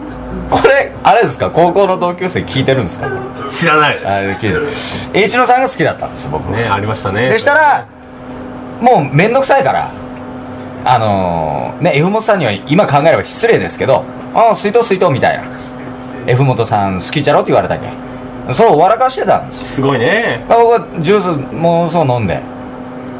[0.50, 1.50] これあれですか？
[1.50, 3.10] 高校の同級生聞いてるんですか？
[3.50, 4.06] 知らないです。
[4.06, 4.68] あ聞いてる。
[5.12, 7.28] H の3が好きだったんですよ僕ねありましたね。
[7.28, 7.86] でしたら
[8.80, 9.90] もう面倒くさいから
[10.84, 15.44] あのーね F 元さんには今考えれば失礼ですけど「ああ水筒水筒」みたいな。
[16.26, 17.90] F 元さん好きちゃろって言われたけん
[18.52, 19.64] それを笑かしてたんですよ。
[19.66, 20.44] すごいね。
[20.48, 22.40] まあ僕はジュースもうそう飲んで。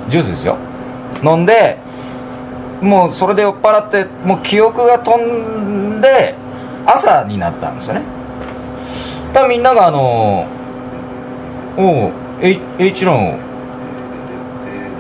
[0.09, 0.57] ジュースですよ。
[1.23, 1.79] 飲んで
[2.81, 6.35] もうそれで酔っ払ってもう記憶が飛んで
[6.87, 8.03] 朝になったんですよね。
[9.29, 10.47] だからみんながあの
[11.77, 13.39] おう H, の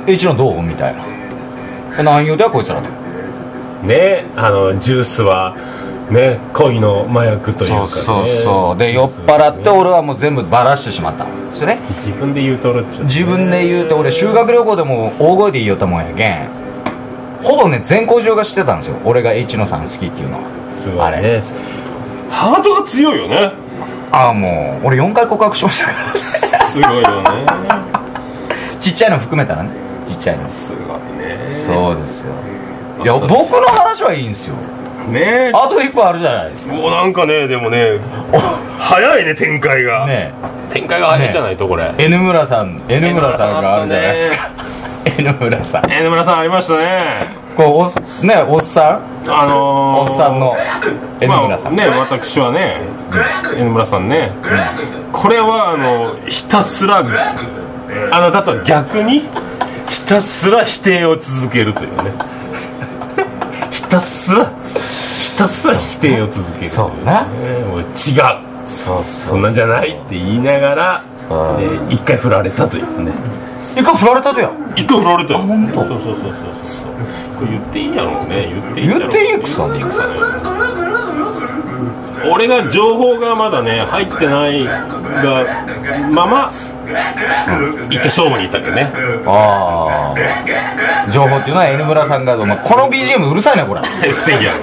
[0.06, 0.62] H のどう？
[0.62, 1.04] みたいな。
[1.98, 2.88] え何言うだよこいつらと。
[3.86, 5.56] ねあのジュースは
[6.10, 8.78] ね恋の麻薬というか、ね、そうそうそう。
[8.78, 11.24] で酔っ払って俺はもう全部バラしてしまった。
[11.24, 13.04] んですよね自分で言うとるっちゅう。
[13.04, 16.48] 自分で言うと俺修学旅行でも大声で言いよったもんやけん。
[17.42, 18.96] ほぼね全校中が知ってたんですよ。
[19.04, 20.42] 俺が H 野さん好きっていうのは。
[20.76, 21.20] すごいあれ。
[21.20, 21.40] ね
[22.30, 23.52] ハートが強いよね。
[24.12, 24.86] ああもう。
[24.86, 26.18] 俺4回告白しましたから。
[26.20, 27.30] すごいよね。
[28.80, 29.70] ちっちゃいの含めたらね。
[30.06, 30.48] ちっちゃいの。
[30.48, 31.38] すごいね。
[31.48, 32.32] そうですよ。
[33.04, 34.56] いや僕の話はいいんですよ
[35.08, 35.50] ね。
[35.54, 36.74] あと1個あるじゃないですか。
[36.74, 37.98] もうなんかねでもね
[38.78, 40.32] 早いね展開が、ね。
[40.70, 41.92] 展開が早いんじゃないとこれ。
[41.98, 44.50] N 村さん N 村さんがあるじゃないですか。
[45.18, 46.38] N 村さん N 村さん。
[46.38, 47.48] ありましたね。
[47.56, 47.92] こうおっ
[48.22, 49.30] ねおっさん？
[49.30, 50.54] あのー、おっさんの
[51.20, 52.76] N 村さん、まあ、ね私はね
[53.56, 54.30] N 村さんね、
[55.12, 59.22] これはあのひたすらあなたとは逆に
[59.88, 62.12] ひたすら否定を続けるというね。
[62.12, 62.37] ひ
[63.88, 67.58] たすらひたすら否定を続けるそうなね。
[67.64, 67.88] もう違う。
[68.68, 71.02] そうそんなんじゃないって言いながら、
[71.56, 71.86] うん。
[71.88, 73.12] ね一回振られたというね。
[73.76, 74.50] 一回振られたとや。
[74.76, 75.38] 一回振られたよ。
[75.40, 75.74] 本当。
[75.74, 76.92] そうそうそうそうそう。
[77.38, 78.48] これ言っていいんやろうね。
[78.48, 80.57] 言っていいんやろ言っていいくさ言っていいくさね
[82.30, 84.64] 俺が情報がまだね入ってない
[86.10, 86.50] まま
[87.90, 88.90] 一回勝負に行ったけどね。
[89.26, 93.82] ああ情報っていうのは N 村さんが、まあ、この BGM うるさいねこれ。
[94.12, 94.54] 素敵や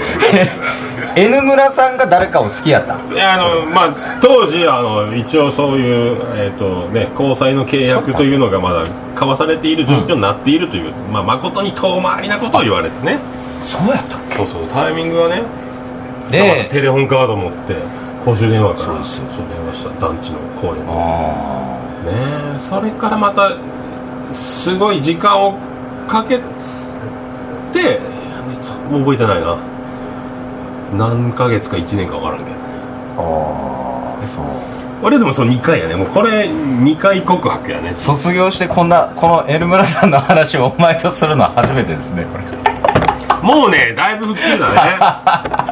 [1.16, 2.96] N 村さんが誰かを好きやった。
[3.14, 3.90] いやあのまあ
[4.22, 13.20] 当時あの一応そういう、えーとね、交際の契約というのがまだ交わされている状況になっているという、まあ誠に遠回りなことを言われてね。
[13.62, 15.42] そうやったそうそうタイミングがね
[16.32, 17.76] でさまテレホンカード持って
[18.24, 19.18] 公衆電話からそうです。
[19.18, 20.82] よそう電話した団地の公園に。
[20.90, 23.58] あねそれからまた
[24.34, 25.54] すごい時間を
[26.08, 26.40] かけ
[27.72, 28.00] て
[28.90, 29.58] もう覚えてないな。
[30.98, 32.58] 何ヶ月か1年か分からんけど。
[33.18, 34.46] ああそう。
[35.04, 35.96] 俺でもその2回やね。
[35.96, 37.92] もうこれ2回告白やね。
[37.92, 42.65] 卒業してこんなこの N 村さんの話をお前とするのは初めてですねこれ
[43.46, 44.80] もうねだいぶ吹っ切れたね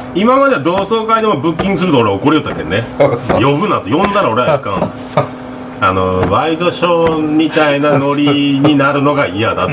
[0.14, 2.84] 今までは同窓会でもブッキングすると俺怒りよったけどね。
[3.42, 4.92] 呼ぶなと呼んだら俺はあかん
[5.80, 9.72] あのワイドショーみたいなノリになるのが嫌だと。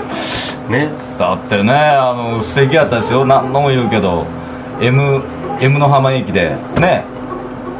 [0.72, 0.88] ね。
[1.18, 3.26] だってねあの素敵やったですよ。
[3.26, 4.26] 何度も言うけど
[4.80, 5.20] M,
[5.60, 7.04] M の浜駅でね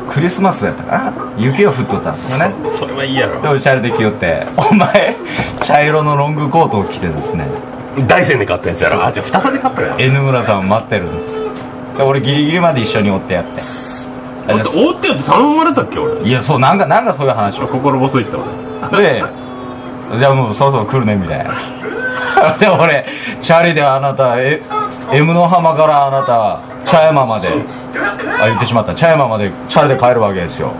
[0.06, 1.12] クリスマスやったかな。
[1.38, 2.54] 雪が降っとったんですよね。
[2.68, 3.40] それはいいやろ。
[3.40, 5.16] でおしゃれで着よってお前
[5.62, 7.48] 茶色のロングコートを着てですね
[8.04, 9.04] 大山で買ったやつやろ。
[9.04, 9.96] あじゃあ二日で買ったやろ。
[9.98, 11.40] N 村さんを待ってるんです。
[11.98, 13.60] 俺ギリギリまで一緒に追ってやって。
[14.46, 16.28] だって大手よって頼まれたっけ俺。
[16.28, 17.68] いやそうなんかなんかそういう話を。
[17.68, 18.36] 心細いって
[18.90, 19.02] 俺。
[19.02, 19.24] で
[20.18, 21.52] じゃあもうそろそろ来るねみたいな。
[22.60, 23.06] で俺
[23.40, 24.60] チャリであなたえ
[25.12, 27.48] M の浜からあなた茶山まで。
[28.40, 28.94] あ言ってしまった。
[28.94, 30.72] 茶山までチャリで帰るわけですよ、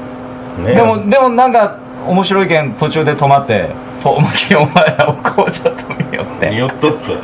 [0.59, 1.77] ねでもでもなんか
[2.07, 3.71] 面白いけん途中で止まって
[4.03, 6.51] 遠巻きお前らをこうちょっと見よって。
[6.51, 7.17] によっとって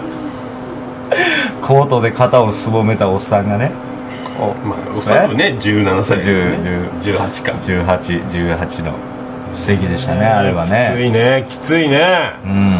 [1.60, 3.70] コートで肩をすぼめたおっさんがね
[4.38, 7.52] こうまあおっさんもね17歳10 18か。
[7.52, 8.94] 1818の
[9.54, 11.98] 素敵でしたねあれはきつねいねきついね。
[12.44, 12.76] うん。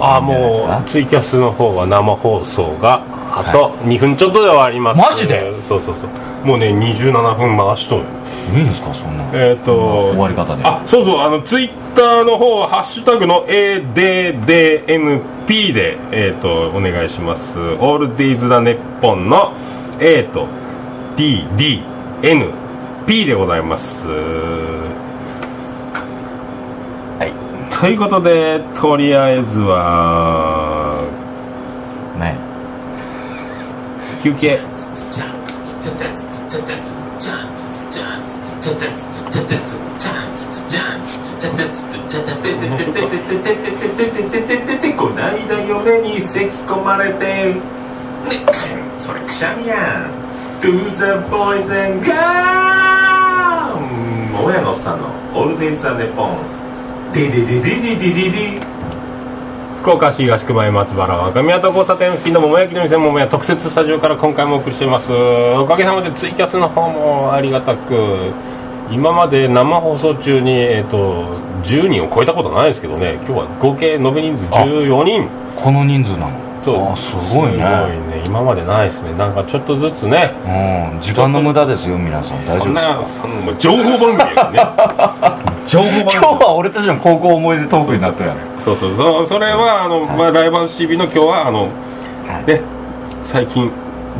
[0.00, 5.00] ああもうツイキャスの方は生放送があと2分ちょっとで終わります。
[5.00, 5.52] マジで？
[5.68, 6.08] そうそうそう
[6.44, 8.04] もうね27分回しとる。
[8.54, 9.76] いいんですかそんなえっ、と
[10.12, 10.62] 終わり方で。
[10.64, 17.58] あそうそうあのツイッターの方はハッシュタグの ADDNP でえっ、とお願いします。
[17.58, 19.52] オールディーズ・ザ・ネッポンの
[20.00, 20.46] A と
[21.16, 24.06] DDNP でございます。
[27.18, 27.32] はい。
[27.74, 31.02] ということでとりあえずは
[32.18, 32.36] ね。
[34.22, 34.60] 休憩
[45.00, 47.60] こないだ嫁に咳込まれてね
[48.98, 50.20] それくしゃみやん
[50.60, 52.20] To the boys and girls
[54.44, 56.36] 親野さんのオールデイズ・ザ・ネポン
[57.14, 58.69] デデデデデデデデ
[59.80, 65.10] 福岡市東区前松原若宮と交差点付近の桃焼きの店桃屋特設スタジオから今回もお送りしています。
[65.10, 68.34] おかげさまでツイキャスの方もありがたく
[68.90, 71.24] 今まで生放送中に、えー、と
[71.62, 73.14] 10人を超えたことないですけどね。
[73.22, 75.28] 今日は合計延べ人数14人。
[75.56, 76.49] この人数なの。
[76.62, 76.92] そう。
[76.92, 77.58] あすごいね。
[77.58, 78.22] ね。
[78.26, 79.12] 今までないですね。
[79.14, 80.30] なんかちょっとずつね。
[80.94, 81.00] うん。
[81.00, 82.38] 時間の無駄ですよ皆さん。
[82.38, 83.28] 大丈夫ですか？
[83.28, 84.66] そんな情報番組やね。
[85.66, 86.12] 情報番組。
[86.12, 89.26] 今日は俺たちの高校思い出トークになったよねそうそうそう。
[89.26, 91.68] それはあの、まあ、ライブハウス TV の今日はあの、
[92.46, 92.60] ね
[93.22, 93.70] 最近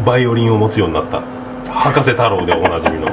[0.04, 1.20] バイオリンを持つようになった。
[1.70, 3.06] 博士太郎でおなじみの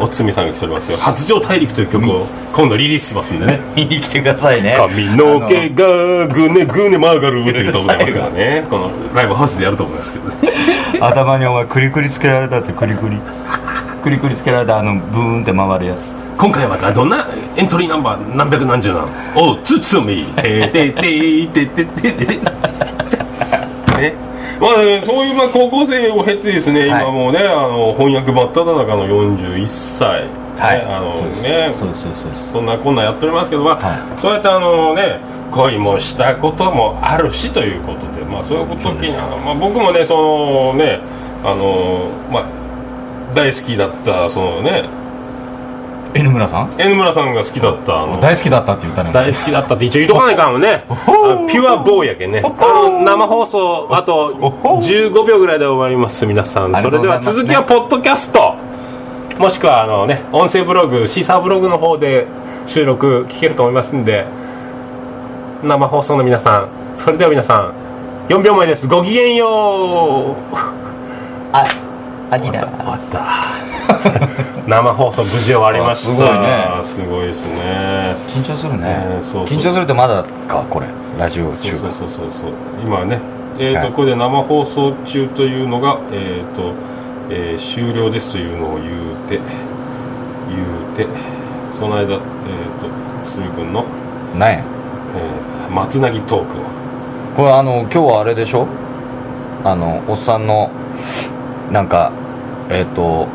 [0.00, 3.60] おつみさんが来ておりますよ「発情大陸」という曲を今度リリースしますんでね。
[3.76, 4.74] 見に来てくださいね。
[4.76, 8.66] 髪の毛がぐねぐね曲がるっていうとございますからね。
[8.70, 10.52] このライブハウスでやると思いますけどね。
[11.00, 13.16] 頭にお前クリクリつけられたやつクリクリ
[14.02, 22.36] クリクリつけられたあのブーンって回るやつ今回はどんなエントリーナンバー何百何十何おうつつみてててててててて
[23.96, 24.27] ね
[24.60, 27.02] まあね、そういうまあ高校生を経てですね、はい。
[27.02, 31.72] 今もうねあの翻訳真っ只中の41歳、ねあのね。
[31.76, 41.00] そうそうそうそんなこんなやっておりますけど、まあはそうやってあのね恋もしたこともあるしということで、まあ、そういう時にあの、まあ、僕もねそのね
[41.44, 44.84] あの、まあ、大好きだったそのね
[46.14, 49.12] N 村さん？N 村さんが好きだったあの大好きだったって言ったね。
[49.12, 50.84] 大好きだったって一応言っとかないかんもんね。
[51.48, 52.42] ピュアボーイやけんね。
[52.44, 56.82] あの生放送あと15秒ぐらいで終わります皆さん。
[56.82, 58.54] それでは続きはポッドキャスト。
[59.38, 62.26] もしくはあのね音声ブログシーサーブログの方で
[62.66, 64.26] 収録聞けると思いますんで
[65.62, 66.68] 生放送の皆さん。
[66.96, 67.74] それでは皆さん
[68.28, 68.88] 4秒前です。
[68.88, 70.56] ごきげんよう。
[71.52, 71.64] あ
[72.30, 73.77] ありだ終わった
[74.66, 76.12] 生放送無事終わりました。
[76.12, 76.48] あすごいね。
[76.82, 78.14] すごいですね。
[78.34, 78.78] 緊張するね。
[78.78, 79.58] ねそうそう。
[79.58, 80.86] 緊張するってまだかこれ。
[81.18, 81.72] ラジオ中。
[81.72, 82.50] かそうそうそうそう。
[82.84, 83.18] 今ね
[83.58, 86.72] えーとはいこれで生放送中というのがえっ、と、
[87.30, 88.88] えー終了ですというのを言う
[89.28, 89.40] て
[90.48, 91.06] 言うて
[91.76, 92.18] その間えっ、と
[93.28, 93.84] すみ君の、
[94.38, 94.58] なんや？
[94.58, 96.60] えー、松なぎトークを。
[97.36, 98.66] これあの今日はあれでしょ？
[99.64, 100.70] あのおっさんの
[101.72, 102.12] なんか
[102.70, 103.26] えっ、と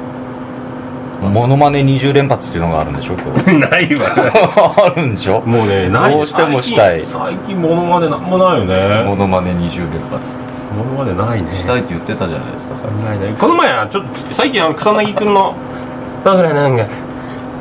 [1.30, 3.58] モノマネ20連発っていうのがあるんでしょ今日。
[3.60, 4.74] ないわ。
[4.88, 5.42] あるんでしょ？
[5.46, 6.14] もうねない。
[6.14, 7.04] どうしてもしたい。
[7.04, 9.04] 最近モノマネなんもないよね。
[9.06, 10.38] モノマネ20連発。
[10.78, 11.48] モノマネないね。
[11.58, 13.30] したいって言ってたじゃないですかさないない。
[13.40, 15.54] この前はちょっと最近あの草薙君の
[16.26, 16.90] 「僕らの音楽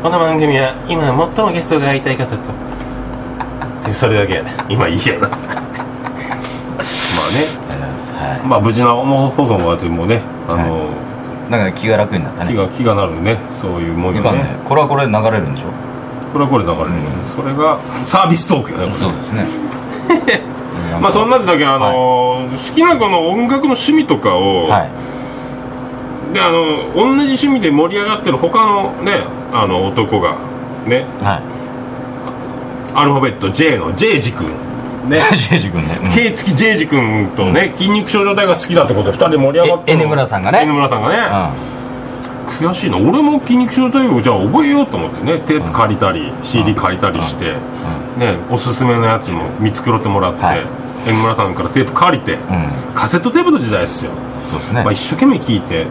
[0.03, 2.37] この番組は今最もゲストが会いたい方と」
[3.87, 4.42] でそれだけ。
[4.68, 5.29] 今いいやな。
[5.29, 5.31] まあ
[7.35, 7.46] ね。
[8.14, 10.62] はまあ無事な放送も終わってもうねあの、い
[11.50, 12.52] なんか気が楽になったね。
[12.52, 13.38] 気が気がなるね。
[13.48, 14.33] そういうもんよね。
[14.33, 15.66] ねこれはこれで流れるんでしょ？
[16.33, 16.96] これはこれだからね、
[17.37, 18.94] それがサービストークやね。
[18.94, 19.44] そうですね。
[21.00, 24.90] まあそんなだけあの、好きなこの音楽の趣味とかを、はい。
[26.33, 30.37] であの同じ趣味で盛り上がってる他のねあの男が
[30.87, 31.42] ねはい。
[32.94, 34.46] アルファベット J の J ジ君
[35.09, 35.19] ね。
[35.37, 36.11] ジェイジ君ね、うん。
[36.11, 40.61] K 付き J ジ君とね、筋肉少女隊が好きだってことで2人で盛り上がってえ N 村さんがね。
[40.62, 41.17] N 村さんがね、
[42.47, 42.97] 悔しいな。
[42.97, 47.55] 俺も筋肉少女隊をじゃあ覚えようと思ってねテープ借りたり、CD 借りたりして、
[48.19, 50.62] ね、おすすめのやつも見繕ってもらって、はい。
[51.07, 54.12] N 村さんからテープ借りて、うん、うん、カセットテープの時代ですよ、
[54.49, 55.87] そうですね、まあ、一生懸命聞いて、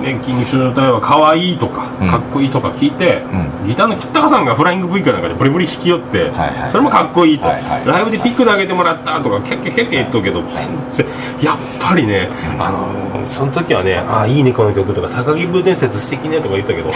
[0.00, 2.08] ね、筋肉少女隊は可愛いとか、うん。
[2.08, 3.22] かっこいいとか聞いて、
[3.62, 6.70] うギターの吉高さんがフライング V かなんかでブリブリ弾き寄って、はいはい。
[6.70, 7.86] それもかっこいいと、はいはい。
[7.86, 11.06] ライブでピック投げてもらったとかキャッキャッキャッキャ言っとくけど、全然
[11.42, 12.28] やっぱりね、
[12.58, 16.92] あのーその時はね「ああいいねこの曲」とか「高木ブー伝説素敵ね」とか言ったけど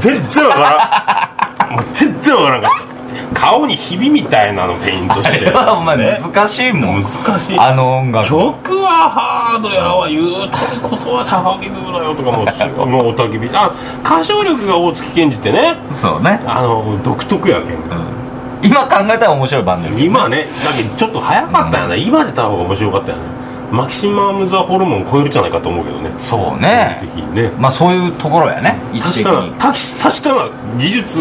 [0.00, 1.72] 全然わからん。
[1.74, 2.87] もう全然わからんかった
[3.38, 5.46] 顔にひびみたいなのペイントして。
[5.46, 6.18] あれはお前ね。
[6.20, 7.02] 難しいもん。
[7.02, 7.58] 難しい。
[7.58, 8.28] あの音楽。
[8.28, 12.44] 曲はハードやわ言うとることは高木ブーだよとかも
[12.84, 13.48] う もうおたけび。
[13.52, 13.70] あ
[14.04, 15.76] 歌唱力が大月健二ってね。
[15.92, 17.74] そうね、あの独特やけん。
[17.74, 17.80] うん、
[18.62, 23.37] 今考えたら面白いバンドよ今ねだけどちょっと早かったよね、今出た方が面白かったよね
[23.70, 26.10] マキシマム・ザ・ホルモン超えるんじゃないかと思うけどね。
[26.18, 27.02] そうね。
[27.34, 27.50] ね。
[27.58, 28.76] まあそういうところやね。
[29.02, 31.18] 確かな確かな技術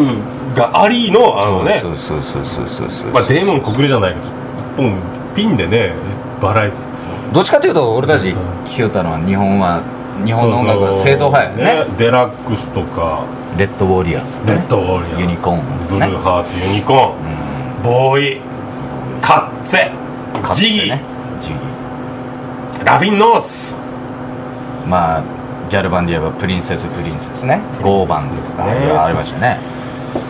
[0.55, 1.79] がありのあのね。
[1.81, 4.91] そうそうそうそうそうそうまあ、デーモン小暮じゃないけど
[5.35, 5.93] ピンでね
[6.41, 7.33] バラエティ。
[7.33, 8.33] どっちかというと俺たち
[8.65, 9.81] 聞いたのは日本は
[10.25, 11.85] 日本の音楽が正統派やね。
[11.97, 13.25] デラックスとか。
[13.57, 15.21] レッドウォリアーズレッドウォリアーズ。
[15.21, 18.41] ユニコーンブルーハーツユニコーン、ボーイ。
[19.19, 19.89] カッツェ。
[20.53, 20.99] ジギー、
[22.87, 25.23] ラフィン・ノーズまあ
[25.69, 27.59] ギャルバンで言えばプリンセスプリンセスね。
[27.83, 29.59] ゴーバンズとかねありましたね。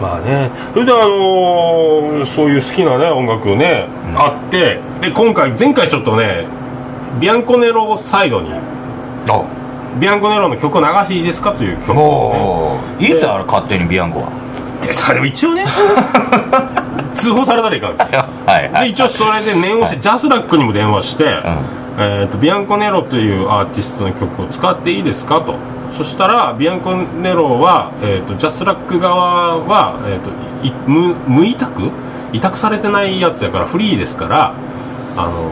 [0.01, 0.49] まあね。
[0.73, 4.17] それであのーそういう好きなね音楽ね、ん。
[4.17, 6.47] あってで今回前回ちょっとね
[7.19, 8.49] ビアンコネロサイドに
[9.99, 13.07] ビアンコネロの曲を流していいですかという曲をね。
[13.07, 14.29] いつあれ勝手にビアンコは？
[14.83, 15.65] いやそれも一応ね
[17.13, 17.97] 通報されたらいかん。
[17.97, 18.05] は
[18.61, 18.85] いはい。
[18.85, 21.27] で一応それで念をして、ジャスラックにも電話して、ん
[21.97, 25.55] えーとビアンコネロというアーティストの曲を使っていいですかと。
[25.91, 30.29] そしたらビアンコネロは、えー、とジャスラック側は、えー、と
[30.67, 31.91] い無無委託？
[32.33, 34.53] 委託されてないやつやからフリーですから
[35.15, 35.51] あの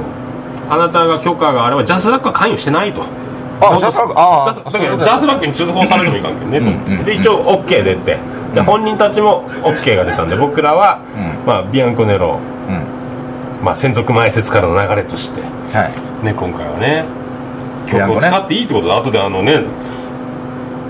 [0.69, 3.01] あなたが許可があればジャスラックは関与してないと。
[3.61, 8.19] あジャスラックああジャスだけどジャスラックに通報されてもいかんけんねと、うんうんで一応 OK 出て。
[8.53, 11.45] で本人たちも OK が出たんで僕らは、うん。
[11.45, 12.54] まあ、ビアンコネロうん
[13.65, 15.89] まあ、専属前説からの流れとして、は
[16.21, 16.25] い。
[16.25, 17.03] ね、今回はね。
[17.87, 19.57] 曲を使っていいってことで後であのね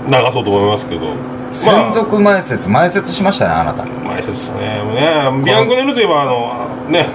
[0.08, 1.14] 流そうと思いますけど。
[1.52, 3.84] 専属前説前説しましたねあなた。
[3.84, 4.60] 前説ですね。
[4.94, 7.06] ねビアンコネロといえばあのね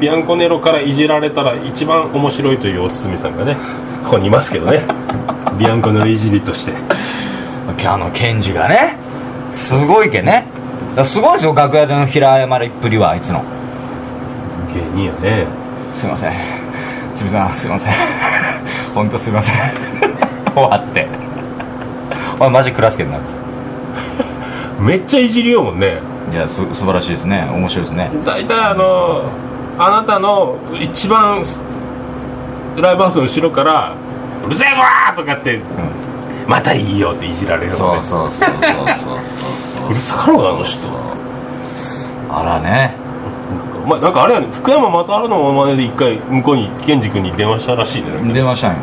[0.00, 3.56] ビアンコネロからいじられたら一番面白いというお堤さんがね
[4.04, 4.80] ここにいますけどね。
[5.60, 6.72] ビアンコネロいじりとして。
[7.86, 8.96] あのケンジがね
[9.52, 10.46] すごいけね。
[11.02, 13.44] すごいですよ楽屋での平謝りっぷりはあいつの
[14.74, 15.46] 芸人やね。
[15.92, 16.32] すいません。
[17.14, 17.92] つみさんすいません。
[18.94, 19.54] 本当すいません。
[20.54, 21.08] 終わって。
[22.38, 23.40] おいマジクラスケになっつって
[24.80, 25.98] めっちゃいじりようもんね。
[26.32, 27.48] いやす素晴らしいですね。
[27.52, 28.10] 面白いですね。
[28.24, 29.22] 大体あの
[29.78, 31.42] あなたの一番
[32.76, 33.92] ライブハウスの後ろから
[34.46, 35.60] 「うるせえこら!」とかって
[36.46, 39.18] 「またいいよ」っていじられるそうそうそうそうそうそう
[39.60, 40.86] そううるさかろうなあの人
[42.30, 42.94] あらね
[43.86, 44.48] まあ、なんかあれやね。
[44.50, 48.10] 福山雅治のままで一回向こうに健二君に電話したらしいね。
[48.10, 48.32] なんか。
[48.32, 48.78] 出ましたんよ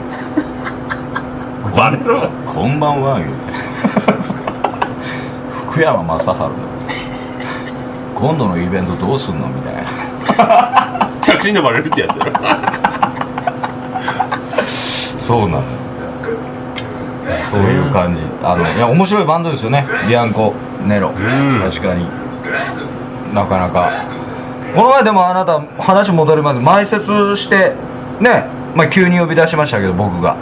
[1.75, 3.33] バレろこんばんは言うて。
[5.71, 6.47] 福山雅治でも
[8.15, 11.09] 今度のイベントどうすんのみたいな。
[11.21, 12.31] 着信でバレるってやつやろ。
[15.17, 15.61] そうなのよ
[17.51, 18.21] そういう感じ。
[18.43, 19.85] あのいや面白いバンドですよね。
[20.07, 20.53] ビアンコ
[20.85, 21.09] ネロ。
[21.09, 22.07] 確かに。
[23.33, 23.91] なかなか
[24.77, 26.59] この前でもあなた話戻ります。
[26.59, 27.73] 前説して
[28.21, 30.35] ねまあ急に呼び出しましたけど僕が。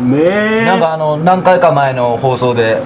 [0.00, 0.64] ねえ。
[0.64, 2.80] なんかあの何回か前の放送で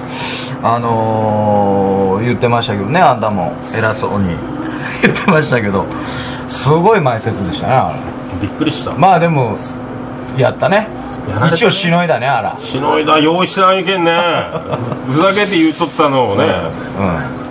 [0.63, 3.53] あのー言ってましたけどねあんたも。
[3.77, 4.35] 偉そうに。
[5.03, 5.85] 言ってましたけど。
[6.47, 7.95] すごい前説でしたねあれ。
[8.41, 8.91] びっくりした。
[8.93, 9.55] まあでも
[10.35, 10.87] やったね。
[11.45, 12.55] 一応しのいだねあら。
[12.57, 13.19] しのいだ。
[13.19, 14.17] 用意してないけんね。
[15.11, 16.45] ふざけて言うとったのをね、
[16.99, 17.03] う
[17.43, 17.46] ん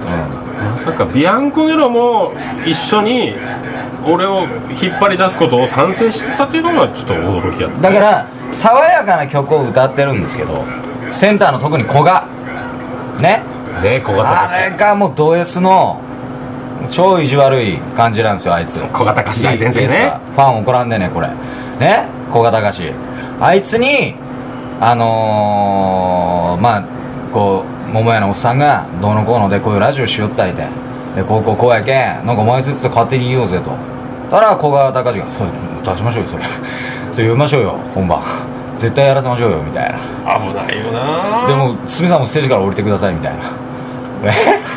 [0.77, 2.35] まさかビアンコネロも
[2.66, 3.33] 一緒に
[4.07, 4.43] 俺を
[4.83, 7.81] 引っ張り出すことを賛成してたっていうのがちょっと驚きやった。
[7.81, 10.66] だから爽やかな曲を歌ってるんですけど
[11.14, 12.27] センターの特に古賀
[13.22, 13.43] ね。
[13.83, 15.99] ね小型あれがもうド S の
[16.91, 18.79] 超意地悪い感じなんですよあいつ。
[18.93, 20.12] 小型化し大先生ね。
[20.35, 21.29] ファン怒らんでねこれ。
[21.81, 22.07] ね？
[22.31, 22.93] 小型化し。
[23.41, 24.14] あいつに
[24.79, 26.85] あのー、まあ
[27.33, 30.66] こう桃屋のおっさんがどうのこうのでこういうラジオしよったいて。
[31.16, 33.70] でこうこうこうやけんなんか前説で勝手に言おうぜと。
[34.30, 35.49] たら小川隆史が「そう
[35.95, 36.45] 出しましょうよそれ。
[37.12, 38.20] それ呼びましょうよ本番。
[38.76, 39.99] 絶対やらせましょうよ」みたいな。
[40.39, 41.49] 危ないよな。
[41.49, 43.39] でも鷲見さんもステージから降りてくださいみたいな。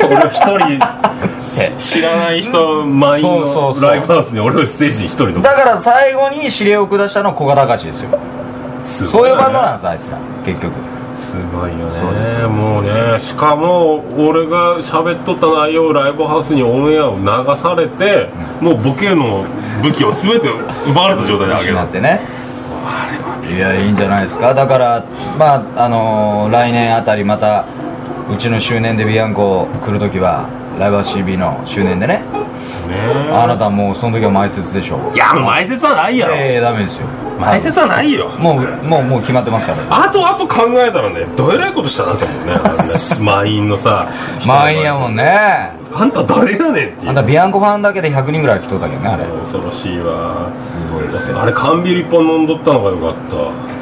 [0.07, 0.79] 俺一人
[1.77, 5.41] 知らない人満員のライブハウスに俺をステージに一人の。
[5.41, 8.17] だから最後に指令を下したのは古賀隆史ですよ。
[8.83, 10.17] そういうバンドなんですあいつら。
[10.45, 10.71] 結局
[11.19, 11.91] すごいよね。
[11.91, 13.19] そうですよもうね。
[13.19, 18.29] しかも俺が喋っとった内容をライブハウスにオンエアを流されて、
[18.61, 19.43] もうボケの
[19.83, 20.47] 武器を全て
[20.87, 22.21] 奪われた状態であげる失ってね。
[23.53, 24.53] いやいいんじゃないですか。
[24.53, 25.03] だから
[25.37, 27.65] まああのー来年あたりまた
[28.31, 30.47] うちの周年でビアンコ来るときは
[30.79, 32.19] ライブ CB の周年でね。
[32.19, 32.23] ね
[33.33, 37.07] あなたもうその時は前説でしょいやもう前説はないやろ、ええダメですよ。
[37.39, 38.29] 前説はないよ。
[38.39, 40.05] もうもうもう決まってますから。
[40.05, 42.53] あとあと考えたらねどえらいことしたなと思うね。
[43.21, 44.07] 満員のさ
[44.47, 45.71] 満員やもんね。
[45.93, 47.09] あんた誰やねんっていう。
[47.09, 49.25] あんたビアンコファンだけで100人ぐらい来とったけどねあれ。
[49.25, 50.47] 恐ろしいわ。
[50.57, 51.41] すごいですよ。
[51.41, 53.78] あれ缶ビール一本飲んどったのがよかった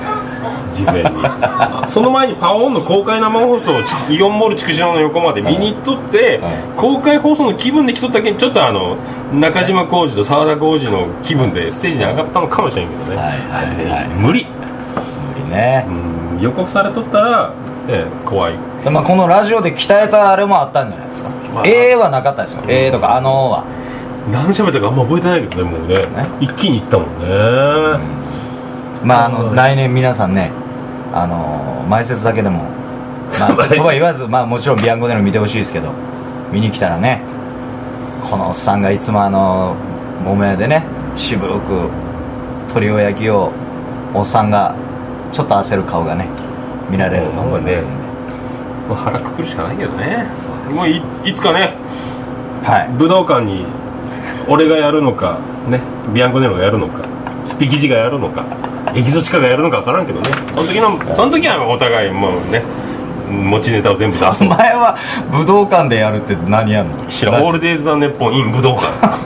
[0.74, 1.10] 事前に。
[1.88, 6.40] その前にパオンの公開生放送をちイオンモール築地の横まで見に行っとって、
[6.76, 8.96] 公開放送の気分で来とったけんちょっとあの
[9.34, 14.08] 中島浩二と澤田浩二の気分でステージに上がったのかもしれんけどね、はいはいはい。
[14.10, 15.86] 無理、無理ね。
[16.36, 17.52] うん、予告されとったら、
[17.90, 18.54] ええ怖い。
[18.84, 21.64] でまあ、このラジオで鍛えたあれもあったんじゃないですか、まあ。
[21.66, 23.64] ええはなかったですよ、ええとかあのーは。
[24.32, 25.96] 何喋ったかあんま覚えてないけどねもうね。
[25.96, 26.06] ね。
[26.42, 27.28] 一気にいったもんね、
[29.04, 30.52] まああのはい来年皆さんね
[31.14, 32.64] あのー前説だけでも、
[33.40, 35.90] まあ、 言葉言わず、まあ、もちろんビアンコでの見てほしいですけど
[36.52, 37.22] 見に来たらね
[38.30, 39.76] このおっさんがいつもあの
[40.26, 40.84] 桃屋でね
[41.16, 41.90] 渋く
[42.74, 43.52] 鳥を焼きを
[44.14, 44.76] おっさんが
[45.32, 46.28] ちょっと焦る顔がね
[46.90, 47.82] 見られると思いますんで、
[48.88, 50.26] もう腹くくるしかないけどね。
[50.74, 51.76] もういいつかね
[52.64, 52.90] はい。
[52.98, 53.66] 武道館に
[54.48, 55.82] 俺がやるのかね
[56.14, 57.04] ビアンコネロがやるのか
[57.44, 58.46] スピキジがやるのか
[58.98, 60.30] エキゾチカがやるのか分からんけどね。
[60.54, 62.64] その時のその時はお互いもうね
[63.30, 64.44] 持ちネタを全部出す。
[64.44, 64.98] お 前は
[65.32, 67.06] 武道館でやるって何やんの？
[67.08, 67.44] 知らん。
[67.44, 69.18] オールデイズ・ザ・ネッポン in 武道館。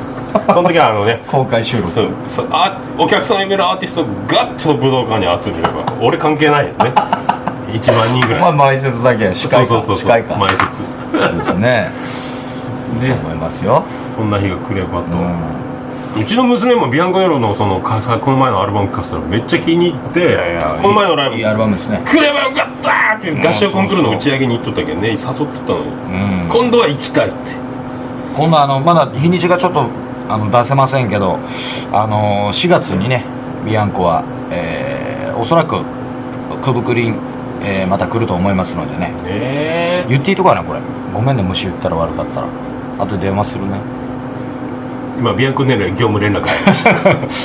[0.53, 1.89] その時はあのね公開収録。
[1.89, 6.91] そうそうあお客さん呼べるアーティストをガッと武道館に集めれば俺関係ないよね。
[7.72, 9.65] 1万人ぐらい、まあ前説だけは司会か。
[9.65, 11.89] そうそうそう前説そうですね。
[12.99, 13.84] ね思いますよ。
[14.13, 15.70] そんな日が来ればと、うん
[16.18, 17.89] うちの娘もビアンコネロのそのこ
[18.32, 20.38] の前のアルバム聴かせたらめっちゃ気に入って
[20.82, 22.01] この前のライブいいアルバムですね。
[22.05, 26.49] 来ればよかったって合唱コンクールの打ち上げに行っとったけどね誘っとったのに、うん。
[26.49, 27.38] 今度は行きたいって。
[28.36, 29.86] 今度あのまだ日にちがちょっと
[30.28, 31.39] あの出せませんけど
[31.93, 33.26] あの4月にね
[33.66, 35.82] ビアンコは、えーおそらく
[36.62, 37.16] くぶくりん、
[37.64, 39.14] えーまた来ると思いますのでね。
[39.26, 40.05] え。
[40.09, 40.80] 言っていいとこかなこれ。
[41.14, 42.47] ごめんねもし言ったら悪かったら。
[42.99, 43.80] あと電話するね
[45.22, 46.95] 今ビアンコネロへ業務連絡入りました。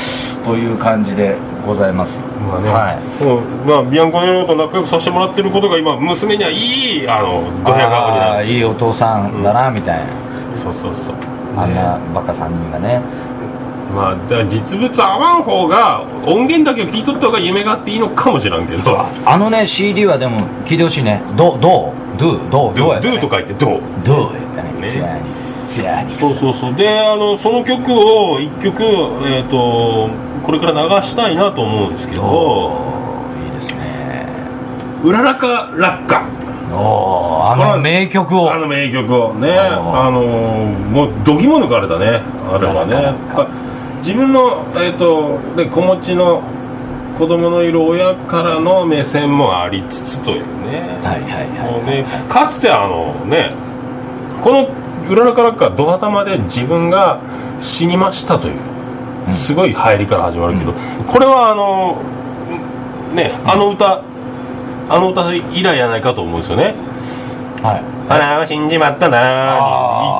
[0.48, 2.22] という感じでございます。
[2.50, 2.98] まあね、はい。
[3.22, 3.68] うん。
[3.68, 10.04] まあ、ビアンコネロと仲良くさせてもらってることが今娘にはいいあのドヤ顔になるああいいお父さんだな、みたいな。
[10.54, 11.14] そうそうそう。
[11.54, 13.02] あんなバカ3人がね。
[13.94, 19.06] まあだ実物合わん方が音源だけを聞いとった方が夢があっていいのかもしれんけど。
[19.26, 21.20] あのね CD はでも聞いてほしいね。
[21.36, 22.18] どどう？
[22.18, 22.38] どう？
[22.50, 23.70] どどうやったねゥと書いてどう？
[23.72, 23.80] やっ
[24.56, 24.70] たね。
[24.80, 25.35] ね
[26.18, 26.74] そうそうそう。
[26.74, 28.82] であのその曲を一曲
[29.26, 30.08] えっ、と
[30.42, 32.72] これから流したいなと思うんですけど。
[33.44, 34.26] いいですね
[35.04, 36.24] 「うららか落下」
[36.78, 38.52] あの名曲を。
[38.52, 39.34] あの名曲を。
[39.34, 39.56] ね。
[39.58, 42.20] ああのーもうどぎも抜かれたね。
[42.52, 43.14] あれはね。
[43.98, 46.42] 自分の、えー、とで子持ちの
[47.18, 50.40] 子供のいる親からの目線もありつつという
[50.70, 50.98] ね。
[51.02, 51.96] はいはいもうはい。
[51.96, 53.52] ねかつてあのね
[54.42, 54.68] この
[55.08, 57.20] 「うららからかド頭で自分が
[57.62, 58.58] 死にましたという
[59.32, 60.72] すごい入りから始まるけど、
[61.06, 61.98] これはあの
[63.14, 64.02] ねあの歌
[64.88, 66.74] あの歌以来やないかと思うんですよね。
[67.62, 69.18] はい「あら死んじまったな」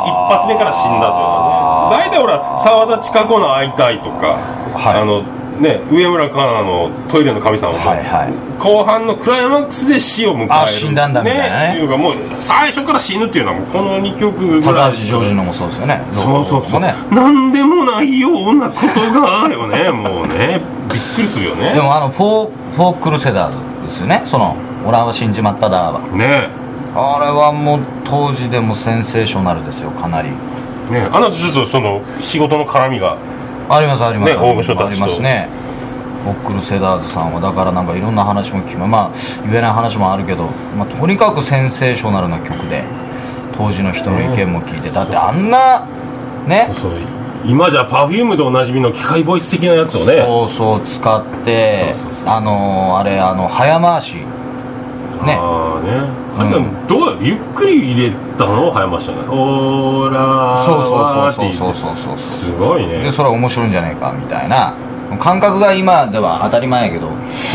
[0.07, 2.09] 一発目から死んだというのはね。
[2.09, 4.27] 大体ほら澤田千佳子の「会いたい」とか、
[4.75, 5.01] はい。
[5.01, 5.23] あの
[5.61, 8.33] ね植村花菜の「トイレの神様も」はいはい。
[8.59, 10.55] 後半のクライマックスで死を迎える。
[10.55, 11.79] あ死んだんだみたいなね。
[11.79, 16.01] いうかもう最初から死ぬっていうのはこの2曲ぐらい高橋ジョージのもそうですよね。
[16.11, 16.95] そうそうそう、ね。
[17.11, 20.61] なんでもないようなことがよね もうね。
[20.91, 21.75] びっくりするよね。
[21.75, 24.23] でもあのフォーフォーククルセダーズですよね。
[24.25, 26.49] その「オラは死んじまっただ」はね
[26.95, 31.09] あれはもう当時でもセンセーショナルですよかなりね。
[31.13, 33.17] あなたちょっとその仕事の絡みが
[33.69, 34.87] ありますあります、ね大御所たちと。
[34.87, 35.49] ありますね。
[36.25, 42.83] フォーククルセダーズさんはだからなんかいろんな話も聞きままあ言えない話もあるけど、まあ、とにかくセンセーショナルな曲で
[43.57, 45.87] 当時の人の意見も聞いてだってあんな
[46.49, 46.69] ね？
[46.75, 46.93] そう
[47.45, 50.17] 今じゃパフュームでおなじみの機械ボイス的なやつをね。
[50.27, 54.17] そうそう使ってそうそうそうあのーあれあの早回し。
[54.17, 55.39] ね。
[55.41, 55.81] あ
[56.39, 58.69] あれでもどうゆっくり入れたの？
[58.69, 64.75] を早ましたねオーラーそうそうそうそうそうそうすごいでねそれは面白いんじゃないかみたいな。
[65.21, 67.09] 感覚が今では当たり前やけど。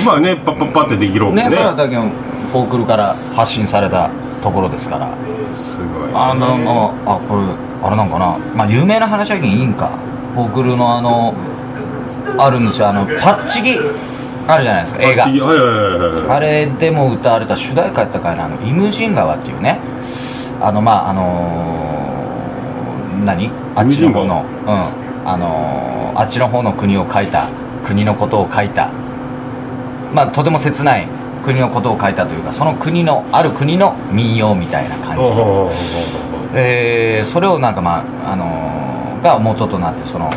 [0.05, 1.49] まあねパッパッパってできるわけね。
[1.49, 4.09] ねそれはだけどフォークルから発信された
[4.41, 5.13] ところですから。
[5.53, 6.13] すごいね。
[6.15, 7.43] あなんかあこれ
[7.84, 8.38] あれなんかな。
[8.55, 9.89] まあ有名な話やけんいいんか。
[10.34, 11.36] フォークルのあの
[12.38, 12.88] あるんですよ。
[12.88, 13.75] あのパッチギ
[14.53, 16.35] あるじゃないですか映画。
[16.35, 19.79] あれでも歌われた主題歌やったかいなあの「イムジン川」っていうね
[20.61, 23.49] あのまああのー何？
[23.75, 25.27] あっちの方のうん。
[25.29, 27.47] あのーあっちの方の国を書いた
[27.85, 28.89] 国のことを書いた。
[30.13, 31.07] まあとても切ない
[31.43, 35.23] 国のことを書いたというかその国のある国の民謡みたいな感じ。
[36.53, 40.29] えーそれをなんかまああのーが元となってその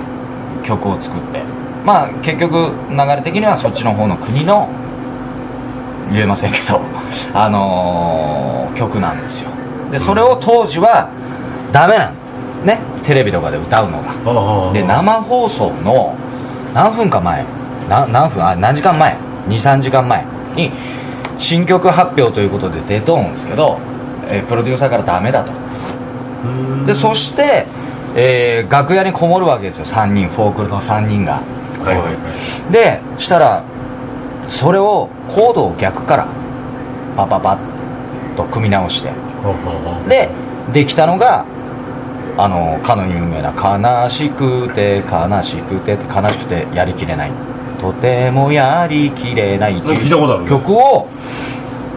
[0.63, 1.41] 曲を作って
[1.85, 4.69] まあ結局流れ的にはそっちの方の国の
[6.13, 6.81] 言えませんけど
[7.35, 9.51] あのー曲なんですよ。
[9.93, 11.09] でそれを当時は
[11.73, 12.67] ダメなん。
[12.67, 12.81] ね。
[13.05, 14.73] テレビとかで歌うのが。
[14.73, 16.15] で生放送の
[16.75, 17.45] 何分か前。
[17.89, 18.45] な何分？
[18.45, 19.17] あ何時間前
[19.49, 20.25] ？23時間前。
[20.57, 20.73] に
[21.39, 23.79] 新曲発表ということで出とんですけど、
[24.29, 25.53] えープロデューサーからダメだと。
[26.45, 26.87] うん。
[26.87, 27.67] でそして、
[28.17, 29.85] えー楽屋にこもるわけですよ。
[29.85, 31.39] 3人フォークルの3人が
[31.85, 32.73] はいはいはい。
[32.73, 33.63] でしたら
[34.49, 36.27] それをコードを逆から
[37.17, 39.11] パパパッと組み直して。
[40.09, 40.29] で
[40.73, 41.45] できたのが
[42.37, 47.31] あのかの有名な「悲しくて悲しくて」って悲しくてやりきれない。
[47.81, 51.09] とてもやりきれないっていう曲を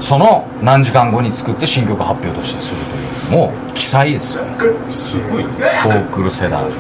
[0.02, 4.44] その何時間後に作って新曲発表としてするというもう奇才ですよ。
[4.90, 5.50] すごいね
[5.82, 6.70] フォークルセダー。
[6.70, 6.78] ズ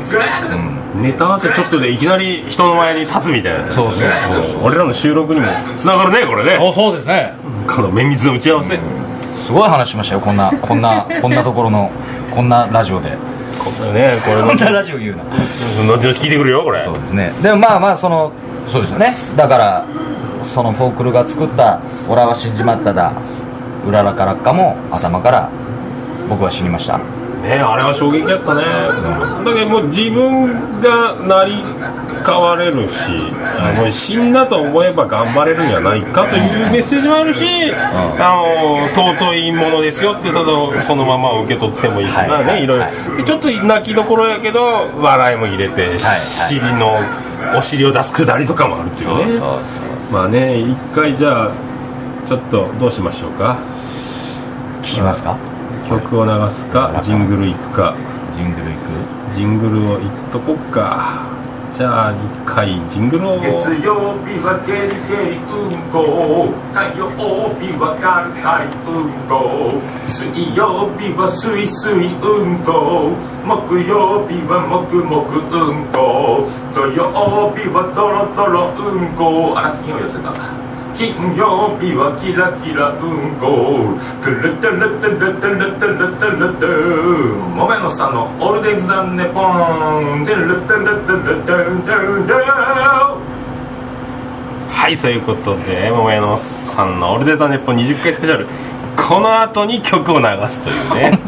[0.95, 1.01] うん。
[1.01, 3.65] ネタ合わせちょっとでいきなり人の前に立つみたいな。
[3.65, 4.01] ねそうそう
[4.43, 4.63] そう。
[4.63, 6.73] 俺らの収録にもつながるねこれね。
[6.73, 7.33] そうですね。
[7.67, 8.79] この綿密な打ち合わせ、
[9.35, 11.91] すごい話しましたよこんなこんなこんなところの
[12.33, 13.11] こんなラジオで。
[13.57, 15.23] これねこれこんな後ラジオ言うな。
[15.23, 16.83] 々聞いてくるよこれ。
[16.85, 17.33] そうですね。
[17.41, 18.31] でもまあまあその
[18.67, 19.13] そうですよね。
[19.35, 19.85] だから
[20.43, 23.11] そのフォークルが作った「オラは死んじまっただ」
[23.85, 25.49] 「うららからっか」も頭から
[26.29, 26.97] 僕は死にました。
[26.97, 28.63] ねあれは衝撃やったね。
[29.45, 31.63] だけどもう自分が成り
[32.25, 33.11] 変われるし、
[33.59, 37.45] あの死んだと思えば頑張れるんじゃないかというメッセージもあるし、
[38.19, 42.67] あの尊いものですよってただそのまま受け取ってもいいしな、はいはいねい。
[42.67, 46.99] ろいろ、はでちょっと泣きどころやけど笑いも入れて、はい尻の
[47.57, 49.39] お尻を出すくだりとかもあるっていうね。
[50.11, 51.51] まあね一回じゃあ
[52.25, 53.57] ちょっとどうしましょうか。
[54.81, 55.37] 聞きますか？
[55.87, 57.95] 曲を流すかジングルいくか。
[58.35, 59.35] ジングルいく？
[59.35, 61.25] ジングルをいっとこっか。
[61.73, 62.15] じゃあ一
[62.45, 63.39] 回ジングルを。
[63.39, 63.45] 月
[63.85, 67.07] 曜日はゲリゲリうんこ火曜
[67.61, 69.77] 日はカリカリうんこ
[70.07, 70.25] 水
[70.55, 73.13] 曜日はスイスイうんこ
[73.45, 77.13] 木曜日はもくもくうんこ土曜
[77.53, 92.43] 日はドロドロうんこあら金曜日やってた金曜日はキラキラうんこトゥルトゥルトゥルトゥルトゥルトゥルトゥもめのさんのオールデンズ・ザ・ネポントゥルトゥルトゥルトゥルトゥルトゥル
[94.71, 98.47] はいそういうことで桃屋のさんの「オールデータネッポン」20回スペシャル
[98.97, 101.19] この後に曲を流すというね。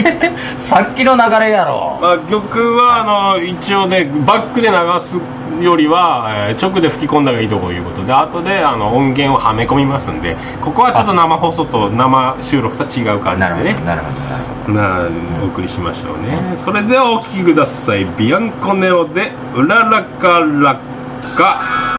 [0.56, 1.98] さっきの流れやろ。
[2.00, 5.18] まあ、曲はあの一応ねバックで流す
[5.60, 13.76] よりは、えー直で吹き込んだ方がいいということで後であの音源をはめ込みますんでここはちょっと生放送と生収録とは違う感じでね。
[13.84, 16.56] なるほどなるほどなお送りしましょうね。
[16.56, 18.06] それではお聴きください。
[18.16, 21.94] ビアンコネロで「うららかラッカ」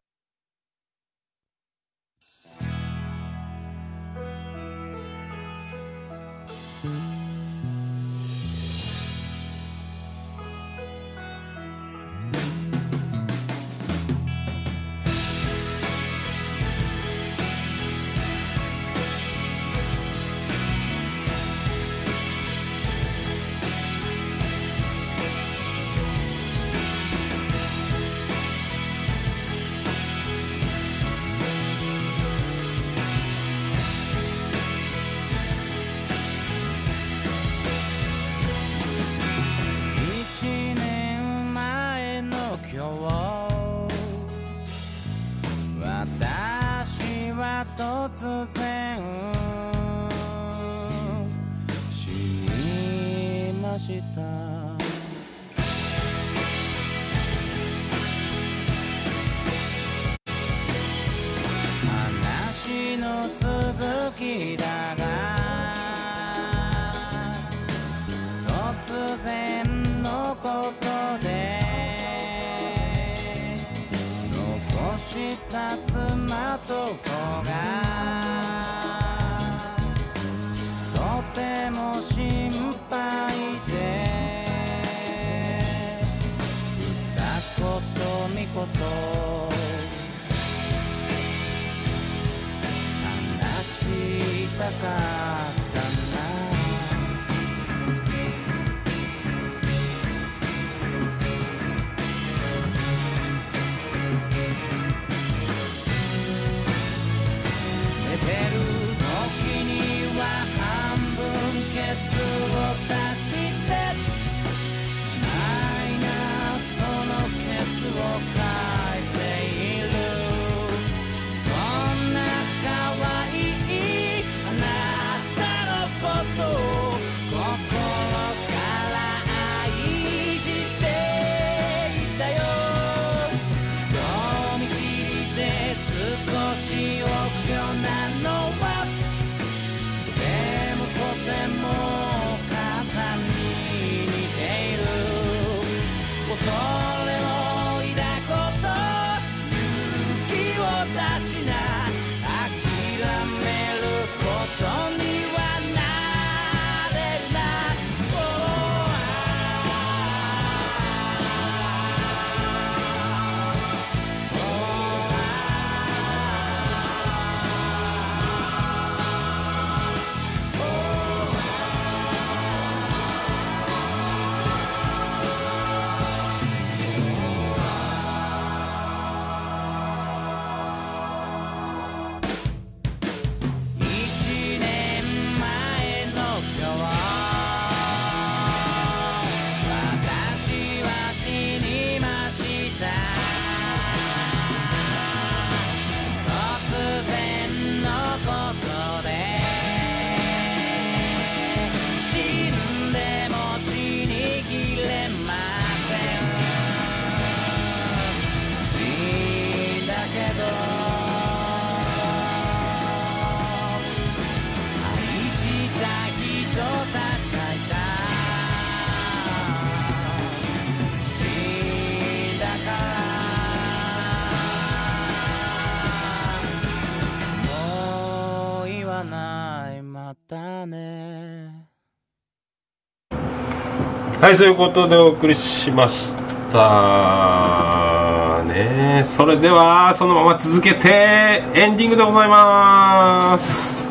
[234.26, 236.12] はいそういうことでお送りしまし
[236.52, 239.04] たね。
[239.06, 243.86] それではそのまま続けてエンディングでございます。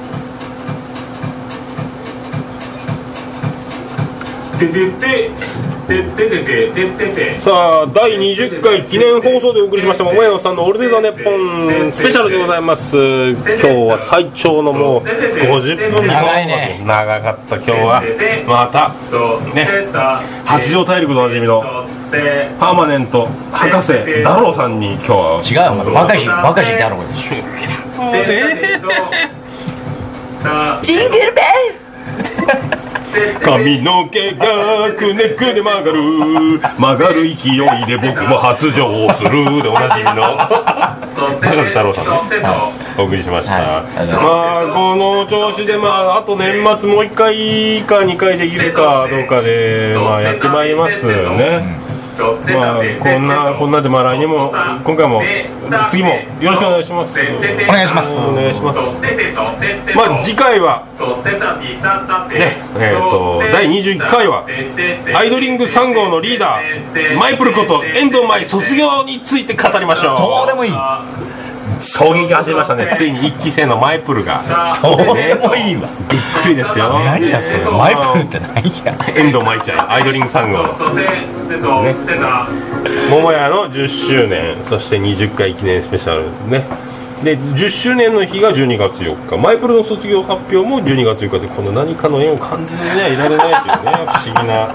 [4.59, 5.74] ててて。
[5.87, 7.39] ててててててて。
[7.39, 12.97] さあ第20回記念放送でお送りしました桃屋さんの「オールデイザネッポン」スペシャルでございます。
[12.97, 16.83] 今日は最長のもう50分長いね。
[16.85, 18.03] 長かった今日は。
[18.47, 18.93] また
[19.55, 19.69] ね。
[20.45, 21.65] 八丈大陸でおなじみの
[22.61, 25.41] パーマネント博士ダローさんに今日は。
[25.45, 27.35] 違うよお前若い日若い日だろうでしょ
[28.13, 28.81] え
[30.83, 31.43] ジングルベ
[33.43, 36.61] 髪の毛がくねくね曲がる。
[36.79, 41.05] 曲がる勢いで僕も発情するでおなじみの。
[41.41, 51.84] 中田太郎さんのお送りしました、はいまあこの調子でまああと年末もう1回か2回できるかどうかでまあやってまいりますね
[52.55, 54.53] まあこんなこんなでまあ来年も
[54.85, 55.23] 今回も
[55.91, 56.11] 次も
[56.41, 57.19] よろしくお願いします。
[57.19, 58.17] お願いします。
[58.17, 58.81] お願いします。
[59.97, 60.85] まあ次回は
[62.31, 64.47] ねえー、と第21回は
[65.17, 70.19] アイドリング3号のリーダーマイプルこと遠藤舞卒業について語りましょう。
[70.19, 70.73] どうでもいい。
[71.81, 72.93] 衝撃が走りましたね。
[72.97, 74.43] ついに1期生のマイプルが。
[74.83, 75.89] どうでもいいわ
[76.45, 76.91] くりですよ。
[76.91, 77.65] 何やそれ。
[77.65, 78.95] マイプルって何や。
[79.17, 80.75] 遠藤舞ちゃんアイドリング3号の。
[83.11, 86.65] 桃屋の10周年そして20回記念スペシャルね。
[87.23, 89.37] で10周年の日が12月4日。
[89.39, 94.69] マイプルの卒業発表も12月4日でこの何かの縁を感じずにはいられないというね 不思議な。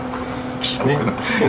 [0.85, 0.99] ね。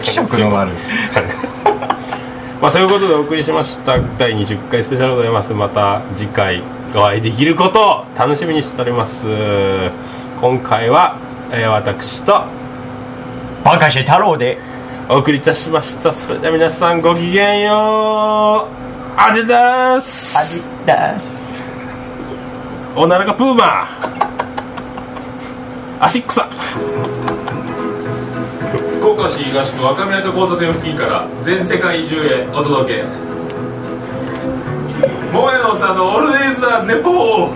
[0.02, 0.74] 気色の悪い。
[2.60, 3.96] まあそういうことでお送りしました。
[4.18, 5.54] 第20回スペシャルでございます。
[5.54, 6.62] また次回
[6.94, 9.26] お会いできることを楽しみにしております。
[10.40, 11.18] 今回は、
[11.52, 12.44] えー私と
[13.64, 14.58] バカして太郎で。
[15.12, 16.12] お送りいたしました。
[16.12, 19.20] それでは皆さんごきげんよう。
[19.20, 21.52] アディダスアディダス
[22.94, 23.88] おならがプーマ。
[25.98, 26.48] ーアシックサ。
[29.00, 33.29] 福岡市東区若宮と交差点付近から全世界中へお届け
[35.32, 37.54] 桃屋のおっさんのオールデイズ・ザ・ネポー。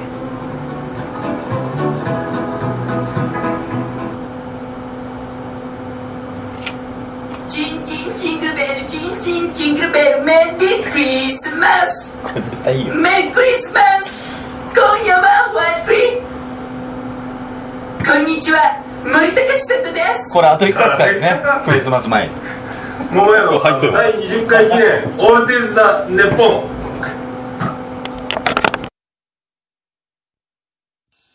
[7.49, 11.05] チンチンジングルベルチンチンジングルベルメリークリ
[11.37, 12.17] スマス。
[12.37, 12.95] 絶対いいよ。
[12.95, 14.25] メリークリスマス。
[14.73, 15.99] 今夜はホワイトクリ
[18.09, 18.59] こんにちは。
[19.05, 20.33] 森高千里です。
[20.33, 21.43] これあと1回使えるね。
[21.65, 22.35] クリスマス前に。
[23.11, 26.74] 桃屋のおっさんの第20回記念オールデイズ・ザ・ネポン